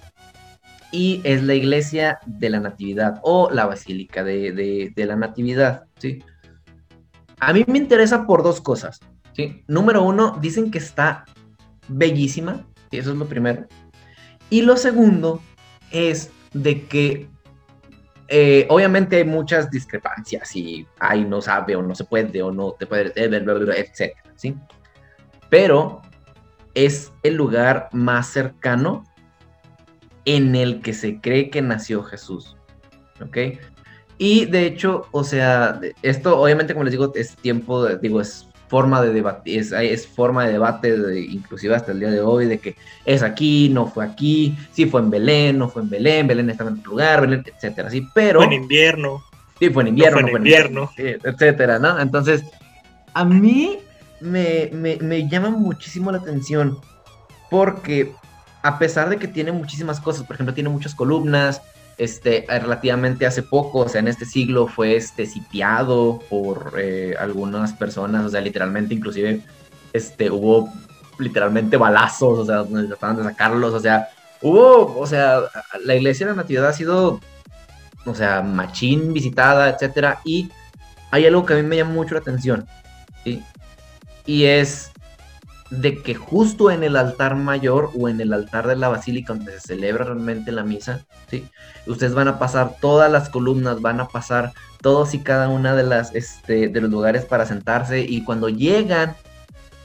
Y 0.93 1.21
es 1.25 1.43
la 1.43 1.55
iglesia 1.55 2.21
de 2.25 2.51
la 2.51 2.61
Natividad 2.61 3.19
o 3.23 3.51
la 3.51 3.67
Basílica 3.67 4.23
de, 4.23 4.93
la 4.95 5.17
Natividad, 5.17 5.85
¿sí? 5.99 6.23
A 7.41 7.53
mí 7.53 7.65
me 7.67 7.79
interesa 7.79 8.27
por 8.27 8.45
dos 8.45 8.61
cosas, 8.61 9.01
¿sí? 9.33 9.65
Número 9.67 10.05
uno, 10.05 10.39
dicen 10.41 10.71
que 10.71 10.79
está 10.79 11.25
bellísima, 11.89 12.65
y 12.93 12.99
eso 12.99 13.11
es 13.11 13.17
lo 13.17 13.27
primero. 13.27 13.67
Y 14.55 14.63
lo 14.63 14.77
segundo 14.77 15.43
es 15.91 16.31
de 16.53 16.87
que 16.87 17.27
eh, 18.29 18.69
obviamente 18.71 19.17
hay 19.17 19.25
muchas 19.25 19.69
discrepancias 19.69 20.55
y 20.55 20.87
ahí 21.01 21.25
no 21.25 21.43
sabe 21.43 21.75
o 21.75 21.83
no 21.83 21.93
se 21.97 22.05
puede 22.05 22.41
o 22.41 22.53
no 22.53 22.71
te 22.71 22.87
puede, 22.87 23.13
etcétera, 23.17 24.23
¿sí? 24.37 24.55
Pero 25.51 26.03
es 26.75 27.13
el 27.25 27.35
lugar 27.35 27.89
más 27.91 28.29
cercano 28.29 29.03
en 30.25 30.55
el 30.55 30.83
que 30.83 30.93
se 30.93 31.21
cree 31.21 31.51
que 31.51 31.61
nació 31.61 32.05
Jesús, 32.05 32.57
¿ok? 33.21 33.59
Y 34.19 34.45
de 34.45 34.67
hecho, 34.67 35.09
o 35.11 35.25
sea, 35.25 35.81
esto 36.03 36.41
obviamente 36.41 36.75
como 36.75 36.85
les 36.85 36.93
digo 36.93 37.11
es 37.17 37.35
tiempo, 37.35 37.89
digo, 37.97 38.21
es 38.21 38.47
forma 38.69 39.03
de 39.03 39.13
debate, 39.13 39.59
es, 39.59 40.07
forma 40.07 40.47
de 40.47 40.53
debate, 40.53 41.21
inclusive 41.29 41.75
hasta 41.75 41.93
el 41.93 42.01
día 42.01 42.11
de 42.11 42.21
hoy, 42.21 42.47
de 42.47 42.59
que 42.59 42.77
es 43.05 43.23
aquí, 43.23 43.69
no 43.69 43.87
fue 43.87 44.05
aquí, 44.05 44.57
sí 44.73 44.87
fue 44.87 45.01
en 45.01 45.11
Belén, 45.11 45.59
no 45.59 45.69
fue 45.69 45.83
en 45.83 45.91
Belén, 45.91 46.27
Belén 46.27 46.51
estaba 46.51 46.71
en 46.71 46.79
otro 46.79 46.93
lugar, 46.93 47.21
Belén, 47.21 47.45
etcétera, 47.47 47.91
sí, 47.91 48.07
pero... 48.15 48.41
Fue 48.41 48.47
en 48.47 48.63
invierno. 48.63 49.23
Sí, 49.59 49.71
fue 49.71 49.83
en 49.83 49.89
invierno, 49.89 50.21
no 50.21 50.29
fue 50.29 50.31
en, 50.31 50.47
invierno, 50.47 50.91
etcétera, 50.97 51.79
¿no? 51.79 52.01
Entonces, 52.01 52.43
a 53.13 53.25
mí 53.25 53.79
me, 54.21 54.71
me, 54.73 54.97
me 54.97 55.29
llama 55.29 55.51
muchísimo 55.51 56.11
la 56.11 56.19
atención 56.19 56.79
porque 57.51 58.13
a 58.63 58.79
pesar 58.79 59.11
de 59.11 59.19
que 59.19 59.29
tiene 59.29 59.53
muchísimas 59.53 60.01
cosas, 60.01 60.25
por 60.27 60.35
ejemplo, 60.35 60.55
tiene 60.55 60.71
muchas 60.71 60.95
columnas, 60.95 61.61
este, 61.97 62.45
relativamente 62.49 63.27
hace 63.27 63.43
poco, 63.43 63.81
o 63.81 63.89
sea, 63.89 64.01
en 64.01 64.09
este 64.09 64.25
siglo 64.25 64.67
fue 64.67 64.97
este, 64.97 65.27
sitiado 65.27 66.21
por 66.29 66.75
eh, 66.79 67.15
algunas 67.19 67.73
personas, 67.73 68.25
o 68.25 68.29
sea, 68.29 68.41
literalmente, 68.41 68.95
inclusive, 68.95 69.43
este, 69.93 70.31
hubo 70.31 70.73
literalmente 71.19 71.77
balazos, 71.77 72.41
o 72.41 72.45
sea, 72.45 72.65
trataban 72.89 73.17
de 73.17 73.25
sacarlos, 73.25 73.75
o 73.75 73.81
sea, 73.81 74.09
hubo, 74.43 74.99
o 74.99 75.07
sea, 75.07 75.41
la 75.85 75.95
iglesia 75.95 76.27
de 76.27 76.33
la 76.33 76.43
Natividad 76.43 76.69
ha 76.69 76.73
sido, 76.73 77.21
o 78.05 78.15
sea, 78.15 78.43
machín 78.43 79.13
visitada, 79.13 79.71
etcétera, 79.71 80.21
y 80.25 80.51
hay 81.11 81.27
algo 81.27 81.47
que 81.47 81.55
a 81.55 81.57
mí 81.57 81.63
me 81.63 81.77
llama 81.77 81.93
mucho 81.93 82.15
la 82.15 82.21
atención, 82.21 82.67
¿sí? 83.23 83.43
Y 84.27 84.45
es 84.45 84.91
de 85.81 86.03
que 86.03 86.15
justo 86.15 86.71
en 86.71 86.83
el 86.85 86.97
altar 86.97 87.37
mayor 87.37 87.91
o 87.99 88.09
en 88.09 88.21
el 88.21 88.33
altar 88.33 88.67
de 88.67 88.77
la 88.77 88.89
basílica 88.89 89.33
donde 89.33 89.53
se 89.53 89.61
celebra 89.61 90.05
realmente 90.05 90.53
la 90.53 90.65
misa, 90.65 91.05
¿sí? 91.31 91.49
Ustedes 91.87 92.15
van 92.15 92.29
a 92.29 92.39
pasar 92.39 92.77
todas 92.81 93.11
las 93.11 93.29
columnas, 93.29 93.81
van 93.81 94.01
a 94.01 94.09
pasar 94.09 94.53
todos 94.81 95.15
y 95.15 95.21
cada 95.21 95.49
una 95.49 95.75
de 95.75 95.83
las 95.83 96.15
este, 96.15 96.69
de 96.69 96.81
los 96.81 96.91
lugares 96.91 97.25
para 97.25 97.47
sentarse 97.47 98.01
y 98.01 98.23
cuando 98.25 98.49
llegan 98.49 99.17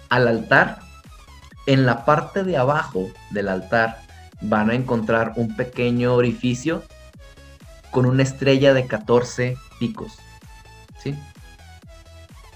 al 0.10 0.28
altar, 0.28 0.80
en 1.66 1.86
la 1.86 2.06
parte 2.06 2.44
de 2.44 2.58
abajo 2.58 3.08
del 3.32 3.48
altar 3.48 4.00
van 4.42 4.70
a 4.70 4.76
encontrar 4.76 5.34
un 5.36 5.56
pequeño 5.56 6.16
orificio 6.16 6.84
con 7.92 8.06
una 8.06 8.24
estrella 8.24 8.74
de 8.74 8.88
14 8.88 9.58
picos, 9.80 10.18
¿sí? 11.02 11.16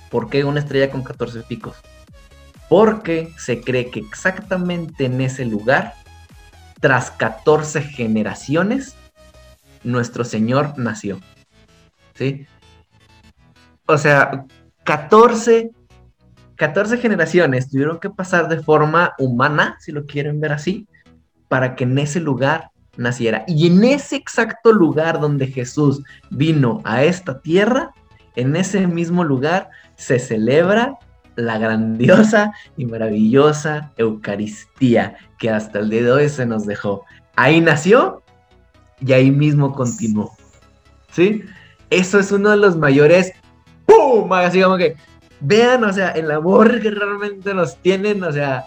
¿Por 0.10 0.30
qué 0.30 0.44
una 0.44 0.60
estrella 0.60 0.92
con 0.92 1.04
14 1.04 1.42
picos? 1.42 1.76
Porque 2.74 3.32
se 3.38 3.62
cree 3.62 3.92
que 3.92 4.00
exactamente 4.00 5.06
en 5.06 5.22
ese 5.22 5.46
lugar, 5.46 5.94
tras 6.82 7.12
14 7.12 7.84
generaciones, 7.84 8.96
nuestro 9.84 10.24
Señor 10.24 10.74
nació. 10.76 11.20
¿Sí? 12.16 12.48
O 13.86 13.96
sea, 14.00 14.48
14, 14.86 15.70
14 16.56 16.98
generaciones 16.98 17.70
tuvieron 17.70 18.00
que 18.00 18.10
pasar 18.10 18.48
de 18.48 18.64
forma 18.64 19.14
humana, 19.20 19.78
si 19.80 19.92
lo 19.92 20.08
quieren 20.08 20.42
ver 20.42 20.54
así, 20.54 20.88
para 21.50 21.76
que 21.76 21.84
en 21.84 21.96
ese 22.00 22.22
lugar 22.22 22.72
naciera. 22.98 23.44
Y 23.48 23.68
en 23.68 23.84
ese 23.84 24.16
exacto 24.16 24.72
lugar 24.72 25.20
donde 25.20 25.46
Jesús 25.46 26.02
vino 26.32 26.82
a 26.86 27.04
esta 27.04 27.40
tierra, 27.40 27.92
en 28.36 28.56
ese 28.56 28.88
mismo 28.88 29.24
lugar 29.24 29.70
se 29.96 30.18
celebra 30.18 30.98
la 31.36 31.58
grandiosa 31.58 32.54
y 32.78 32.86
maravillosa 32.86 33.92
Eucaristía 33.98 35.16
que 35.40 35.50
hasta 35.50 35.80
el 35.80 35.90
día 35.90 36.04
de 36.04 36.12
hoy 36.12 36.30
se 36.30 36.46
nos 36.46 36.66
dejó. 36.66 37.04
Ahí 37.36 37.62
nació 37.62 38.22
y 39.00 39.14
ahí 39.14 39.32
mismo 39.32 39.74
continuó. 39.74 40.32
¿Sí? 41.12 41.44
Eso 41.90 42.20
es 42.20 42.32
uno 42.32 42.50
de 42.50 42.58
los 42.58 42.76
mayores 42.76 43.34
¡pum! 43.86 44.32
Así 44.34 44.62
como 44.62 44.78
que 44.78 44.96
vean, 45.40 45.84
o 45.84 45.92
sea, 45.94 46.10
el 46.12 46.32
amor 46.32 46.82
que 46.82 46.92
realmente 46.92 47.54
nos 47.54 47.78
tienen, 47.78 48.24
o 48.24 48.32
sea, 48.32 48.66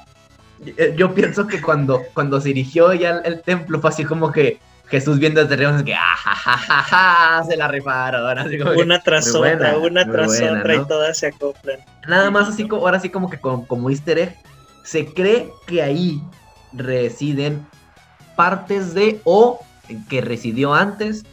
yo 0.96 1.14
pienso 1.14 1.46
que 1.46 1.60
cuando, 1.60 2.02
cuando 2.14 2.40
se 2.40 2.50
erigió 2.50 2.92
ya 2.94 3.18
el, 3.18 3.40
templo 3.42 3.80
fue 3.80 3.90
así 3.90 4.04
como 4.04 4.30
que 4.32 4.58
Jesús 4.89 5.18
viendo 5.18 5.41
desde 5.43 5.55
arriba, 5.55 5.84
que 5.84 5.95
¡ah, 5.95 7.43
se 7.49 7.57
la 7.57 7.68
rifaron! 7.68 8.22
una 8.76 9.01
tras 9.01 9.34
otra, 9.34 9.76
una 9.78 10.05
tras 10.11 10.41
otra 10.41 10.74
y 10.74 10.87
todas 10.87 11.18
se 11.18 11.26
acoplan. 11.28 11.80
Nada 12.07 12.30
más 12.30 12.49
así 12.49 12.68
como, 12.68 12.82
ahora 12.82 13.01
sí 13.01 13.11
como 13.11 13.28
que 13.28 13.39
como, 13.39 13.91
easter 13.91 14.18
egg, 14.18 14.37
se 14.84 15.07
cree 15.07 15.51
que 15.66 15.82
ahí 15.82 16.22
residen 16.72 17.66
partes 18.37 18.95
de 18.95 19.20
o 19.24 19.61
que 20.09 20.20
residió 20.20 20.74
antes 20.74 21.24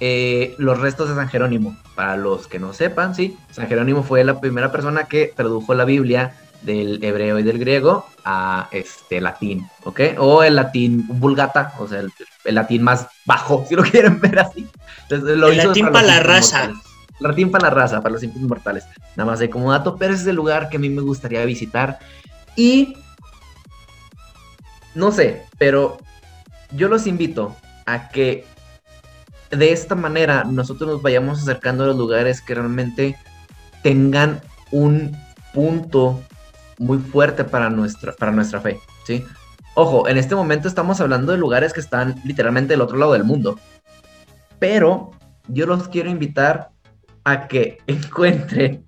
eh, 0.00 0.54
los 0.58 0.80
restos 0.80 1.08
de 1.08 1.14
San 1.14 1.28
Jerónimo. 1.28 1.76
Para 1.94 2.16
los 2.16 2.46
que 2.46 2.58
no 2.58 2.72
sepan, 2.72 3.14
sí, 3.14 3.36
San 3.50 3.68
Jerónimo 3.68 4.02
fue 4.02 4.24
la 4.24 4.40
primera 4.40 4.72
persona 4.72 5.04
que 5.04 5.32
tradujo 5.36 5.74
la 5.74 5.84
Biblia 5.84 6.34
del 6.62 7.02
hebreo 7.02 7.38
y 7.38 7.42
del 7.42 7.58
griego 7.58 8.06
a 8.24 8.68
este 8.70 9.20
latín, 9.20 9.68
¿ok? 9.84 10.00
O 10.18 10.42
el 10.42 10.56
latín 10.56 11.06
vulgata, 11.08 11.74
o 11.78 11.88
sea, 11.88 12.00
el, 12.00 12.12
latín 12.54 12.82
más 12.82 13.06
bajo, 13.24 13.64
si 13.68 13.74
lo 13.74 13.82
quieren 13.82 14.20
ver 14.20 14.38
así. 14.38 14.66
el 15.10 15.40
latín 15.40 15.90
para, 15.90 16.06
la 16.06 16.20
raza. 16.20 16.72
latín 17.18 17.50
para 17.50 17.68
la 17.68 17.70
raza, 17.70 18.00
para 18.00 18.12
los 18.12 18.20
simples 18.20 18.44
mortales. 18.44 18.84
Nada 19.16 19.30
más 19.30 19.38
de 19.38 19.50
como 19.50 19.72
dato, 19.72 19.96
pero 19.96 20.14
ese 20.14 20.22
es 20.22 20.28
el 20.28 20.36
lugar 20.36 20.68
que 20.68 20.76
a 20.76 20.80
mí 20.80 20.88
me 20.88 21.02
gustaría 21.02 21.44
visitar. 21.44 21.98
Y 22.56 22.96
no 24.94 25.10
sé, 25.10 25.46
pero 25.58 25.98
yo 26.72 26.88
los 26.88 27.06
invito 27.06 27.56
a 27.86 28.08
que 28.08 28.44
de 29.50 29.72
esta 29.72 29.94
manera 29.94 30.44
nosotros 30.44 30.88
nos 30.88 31.02
vayamos 31.02 31.42
acercando 31.42 31.84
a 31.84 31.88
los 31.88 31.96
lugares 31.96 32.40
que 32.40 32.54
realmente 32.54 33.16
tengan 33.82 34.40
un 34.70 35.16
punto 35.52 36.22
muy 36.82 36.98
fuerte 36.98 37.44
para 37.44 37.70
nuestra, 37.70 38.12
para 38.12 38.32
nuestra 38.32 38.60
fe, 38.60 38.80
¿sí? 39.06 39.24
Ojo, 39.74 40.08
en 40.08 40.18
este 40.18 40.34
momento 40.34 40.68
estamos 40.68 41.00
hablando 41.00 41.32
de 41.32 41.38
lugares 41.38 41.72
que 41.72 41.80
están 41.80 42.20
literalmente 42.24 42.74
del 42.74 42.82
otro 42.82 42.98
lado 42.98 43.12
del 43.12 43.24
mundo, 43.24 43.58
pero 44.58 45.12
yo 45.48 45.66
los 45.66 45.88
quiero 45.88 46.10
invitar 46.10 46.70
a 47.24 47.46
que 47.46 47.78
encuentren 47.86 48.84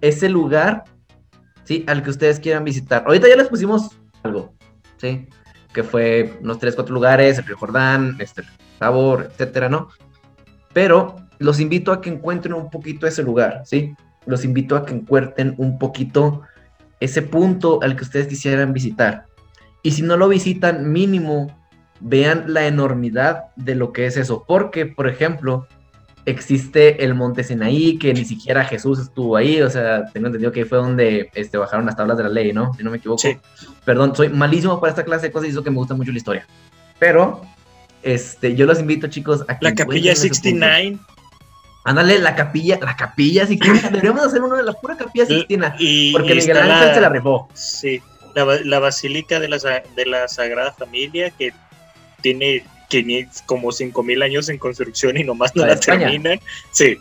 ese 0.00 0.28
lugar, 0.28 0.84
¿sí? 1.64 1.84
Al 1.88 2.02
que 2.02 2.10
ustedes 2.10 2.38
quieran 2.38 2.64
visitar. 2.64 3.04
Ahorita 3.06 3.28
ya 3.28 3.36
les 3.36 3.48
pusimos 3.48 3.90
algo, 4.22 4.54
¿sí? 4.98 5.26
Que 5.72 5.82
fue 5.82 6.38
unos 6.42 6.58
tres, 6.58 6.74
cuatro 6.74 6.94
lugares, 6.94 7.38
el 7.38 7.46
Río 7.46 7.56
Jordán, 7.56 8.16
este, 8.20 8.42
Sabor, 8.78 9.30
etcétera, 9.32 9.68
¿no? 9.68 9.88
Pero 10.72 11.16
los 11.38 11.58
invito 11.58 11.90
a 11.90 12.00
que 12.00 12.10
encuentren 12.10 12.54
un 12.54 12.70
poquito 12.70 13.06
ese 13.06 13.22
lugar, 13.22 13.62
¿sí? 13.64 13.94
Los 14.26 14.44
invito 14.44 14.76
a 14.76 14.84
que 14.84 14.94
encuentren 14.94 15.54
un 15.56 15.78
poquito 15.78 16.42
ese 17.00 17.22
punto 17.22 17.80
al 17.82 17.96
que 17.96 18.04
ustedes 18.04 18.26
quisieran 18.26 18.72
visitar. 18.72 19.26
Y 19.82 19.92
si 19.92 20.02
no 20.02 20.16
lo 20.16 20.28
visitan, 20.28 20.92
mínimo 20.92 21.56
vean 22.00 22.52
la 22.52 22.66
enormidad 22.66 23.46
de 23.56 23.74
lo 23.74 23.92
que 23.92 24.06
es 24.06 24.16
eso. 24.16 24.44
Porque, 24.46 24.86
por 24.86 25.08
ejemplo, 25.08 25.66
existe 26.26 27.04
el 27.04 27.14
Monte 27.14 27.42
Sinaí, 27.44 27.98
que 27.98 28.12
ni 28.12 28.24
siquiera 28.24 28.64
Jesús 28.64 28.98
estuvo 28.98 29.36
ahí, 29.36 29.60
o 29.62 29.70
sea, 29.70 30.06
tengo 30.12 30.26
entendido 30.26 30.52
que 30.52 30.66
fue 30.66 30.78
donde 30.78 31.30
este, 31.34 31.56
bajaron 31.58 31.86
las 31.86 31.96
tablas 31.96 32.16
de 32.18 32.24
la 32.24 32.28
ley, 32.28 32.52
¿no? 32.52 32.74
Si 32.74 32.82
no 32.82 32.90
me 32.90 32.98
equivoco. 32.98 33.18
Sí. 33.18 33.38
Perdón, 33.84 34.14
soy 34.14 34.28
malísimo 34.28 34.78
para 34.80 34.90
esta 34.90 35.04
clase 35.04 35.26
de 35.26 35.32
cosas 35.32 35.48
y 35.48 35.52
eso 35.52 35.62
que 35.62 35.70
me 35.70 35.76
gusta 35.76 35.94
mucho 35.94 36.12
la 36.12 36.18
historia. 36.18 36.46
Pero, 36.98 37.42
este, 38.02 38.54
yo 38.54 38.66
los 38.66 38.80
invito, 38.80 39.06
chicos, 39.06 39.44
a 39.48 39.58
que... 39.58 39.64
La 39.64 39.74
capilla 39.74 40.14
69. 40.14 40.98
Ándale, 41.88 42.18
la 42.18 42.34
capilla, 42.34 42.78
la 42.82 42.94
capilla 42.96 43.46
69. 43.46 43.88
Deberíamos 43.92 44.26
hacer 44.26 44.42
uno 44.42 44.56
de 44.56 44.62
las 44.62 44.76
puras 44.76 44.98
capillas 44.98 45.28
69. 45.28 46.10
porque 46.12 46.34
Miguel 46.34 46.58
Ángel 46.58 46.94
se 46.94 47.00
la 47.00 47.08
rifó. 47.08 47.48
Sí, 47.54 48.02
la, 48.34 48.44
la 48.44 48.78
Basílica 48.78 49.40
de 49.40 49.48
la, 49.48 49.56
de 49.58 50.06
la 50.06 50.28
Sagrada 50.28 50.72
Familia, 50.72 51.30
que 51.30 51.54
tiene 52.20 52.62
como 53.46 53.72
5000 53.72 54.22
años 54.22 54.48
en 54.50 54.58
construcción 54.58 55.16
y 55.16 55.24
nomás 55.24 55.56
no 55.56 55.64
la, 55.64 55.80
terminan. 55.80 56.40
Sí. 56.72 56.98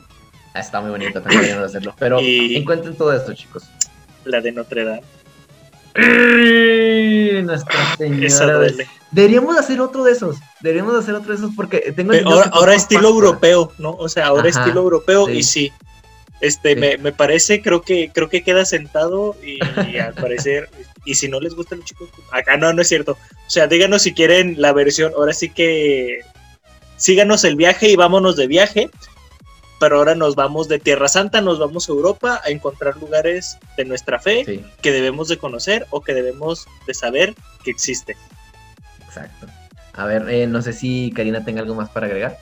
Ah, 0.53 0.61
está 0.61 0.79
muy 0.79 0.91
bonito 0.91 1.21
también 1.21 1.57
hacerlo. 1.57 1.93
Pero 1.99 2.19
encuentren 2.21 2.95
todo 2.95 3.13
esto, 3.13 3.33
chicos. 3.33 3.69
La 4.23 4.39
de 4.39 4.53
Notre 4.53 4.85
Dame. 4.85 5.01
Nuestra 7.43 7.95
Señora. 7.97 8.67
Deberíamos 9.11 9.57
hacer 9.57 9.79
otro 9.79 10.03
de 10.03 10.11
esos. 10.11 10.37
Deberíamos 10.61 10.95
hacer 10.95 11.15
otro 11.15 11.29
de 11.29 11.37
esos 11.37 11.55
porque 11.55 11.93
tengo. 11.95 12.13
ahora, 12.51 12.75
estilo 12.75 13.09
europeo, 13.09 13.71
¿no? 13.77 13.91
O 13.91 14.09
sea, 14.09 14.27
ahora 14.27 14.49
estilo 14.49 14.81
europeo 14.81 15.29
y 15.29 15.43
sí. 15.43 15.71
Este, 16.39 16.75
me, 16.75 16.99
me, 16.99 17.11
parece, 17.11 17.63
creo 17.63 17.81
que, 17.81 18.11
creo 18.13 18.29
que 18.29 18.43
queda 18.43 18.63
sentado 18.63 19.35
y, 19.43 19.57
y 19.89 19.97
al 19.97 20.13
parecer 20.21 20.69
y 21.07 21.15
si 21.15 21.27
no 21.29 21.39
les 21.39 21.55
gustan 21.55 21.79
los 21.79 21.87
chicos, 21.87 22.09
acá 22.31 22.57
no, 22.57 22.71
no 22.73 22.81
es 22.81 22.89
cierto. 22.89 23.13
O 23.13 23.49
sea, 23.49 23.65
díganos 23.65 24.03
si 24.03 24.13
quieren 24.13 24.55
la 24.57 24.73
versión, 24.73 25.13
ahora 25.15 25.33
sí 25.33 25.49
que 25.49 26.19
síganos 26.97 27.45
el 27.45 27.55
viaje 27.55 27.89
y 27.89 27.95
vámonos 27.95 28.35
de 28.35 28.47
viaje. 28.47 28.89
Pero 29.79 29.97
ahora 29.97 30.15
nos 30.15 30.35
vamos 30.35 30.67
de 30.67 30.79
Tierra 30.79 31.07
Santa, 31.07 31.39
nos 31.39 31.59
vamos 31.59 31.87
a 31.87 31.91
Europa 31.91 32.41
a 32.43 32.49
encontrar 32.49 32.97
lugares 32.97 33.59
de 33.77 33.85
nuestra 33.85 34.19
fe 34.19 34.63
que 34.81 34.91
debemos 34.91 35.27
de 35.27 35.37
conocer 35.37 35.85
o 35.91 36.01
que 36.01 36.15
debemos 36.15 36.67
de 36.87 36.95
saber 36.95 37.35
que 37.63 37.69
existe. 37.69 38.17
Exacto. 39.17 39.47
A 39.93 40.05
ver, 40.05 40.29
eh, 40.29 40.47
no 40.47 40.61
sé 40.61 40.73
si 40.73 41.11
Karina 41.15 41.43
tenga 41.43 41.61
algo 41.61 41.75
más 41.75 41.89
para 41.89 42.05
agregar. 42.05 42.37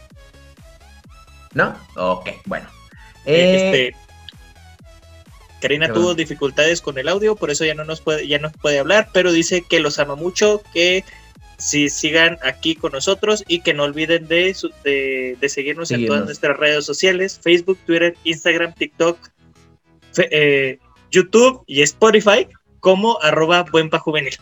¿No? 1.54 1.76
Ok, 1.96 2.30
bueno. 2.46 2.68
Eh, 3.26 3.56
este, 3.56 3.96
Karina 5.62 5.92
tuvo 5.92 6.14
dificultades 6.14 6.82
con 6.82 6.98
el 6.98 7.08
audio, 7.08 7.36
por 7.36 7.50
eso 7.50 7.64
ya 7.64 7.74
no 7.74 7.86
nos 7.86 8.02
puede, 8.02 8.28
ya 8.28 8.40
no 8.40 8.52
puede 8.52 8.80
hablar, 8.80 9.10
pero 9.14 9.32
dice 9.32 9.64
que 9.68 9.80
los 9.80 10.00
ama 10.00 10.16
mucho, 10.16 10.62
que 10.74 11.06
si 11.58 11.90
sigan 11.90 12.38
aquí 12.44 12.76
con 12.76 12.92
nosotros 12.92 13.44
y 13.48 13.62
que 13.62 13.74
no 13.74 13.84
olviden 13.84 14.28
de, 14.28 14.56
de, 14.84 15.50
seguirnos 15.50 15.92
en 15.92 16.06
todas 16.06 16.26
nuestras 16.26 16.58
redes 16.58 16.86
sociales, 16.86 17.40
Facebook, 17.42 17.80
Twitter, 17.86 18.16
Instagram, 18.26 18.74
TikTok, 18.74 19.18
eh, 20.30 20.78
YouTube 21.10 21.64
y 21.66 21.82
Spotify 21.84 22.48
como 22.82 23.20
arroba 23.22 23.64
buenpa 23.64 24.00
juvenil. 24.00 24.38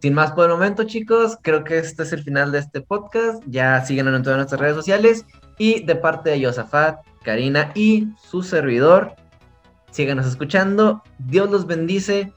Sin 0.00 0.14
más 0.14 0.32
por 0.32 0.44
el 0.46 0.52
momento, 0.52 0.84
chicos, 0.84 1.36
creo 1.42 1.62
que 1.62 1.78
este 1.78 2.04
es 2.04 2.12
el 2.14 2.22
final 2.22 2.52
de 2.52 2.60
este 2.60 2.80
podcast. 2.80 3.42
Ya 3.46 3.84
síguenos 3.84 4.16
en 4.16 4.22
todas 4.22 4.38
nuestras 4.38 4.60
redes 4.60 4.74
sociales. 4.74 5.26
Y 5.58 5.84
de 5.84 5.94
parte 5.94 6.30
de 6.30 6.40
Yosafat, 6.40 7.00
Karina 7.22 7.70
y 7.74 8.08
su 8.18 8.42
servidor. 8.42 9.14
Síganos 9.90 10.26
escuchando. 10.26 11.02
Dios 11.18 11.50
los 11.50 11.66
bendice. 11.66 12.32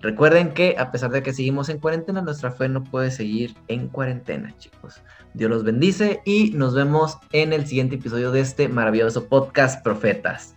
Recuerden 0.00 0.54
que 0.54 0.76
a 0.78 0.90
pesar 0.90 1.10
de 1.10 1.22
que 1.22 1.34
seguimos 1.34 1.68
en 1.68 1.78
cuarentena, 1.78 2.22
nuestra 2.22 2.52
fe 2.52 2.70
no 2.70 2.82
puede 2.84 3.10
seguir 3.10 3.54
en 3.66 3.88
cuarentena, 3.88 4.56
chicos. 4.56 5.02
Dios 5.34 5.50
los 5.50 5.64
bendice 5.64 6.22
y 6.24 6.52
nos 6.52 6.74
vemos 6.74 7.18
en 7.32 7.52
el 7.52 7.66
siguiente 7.66 7.96
episodio 7.96 8.30
de 8.30 8.40
este 8.40 8.68
maravilloso 8.68 9.26
podcast 9.26 9.82
Profetas. 9.82 10.54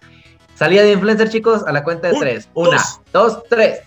Salida 0.55 0.83
de 0.83 0.93
influencer, 0.93 1.29
chicos, 1.29 1.63
a 1.65 1.73
la 1.73 1.83
cuenta 1.83 2.09
de 2.09 2.19
tres. 2.19 2.47
Una, 2.53 2.81
dos 3.11 3.43
tres. 3.49 3.81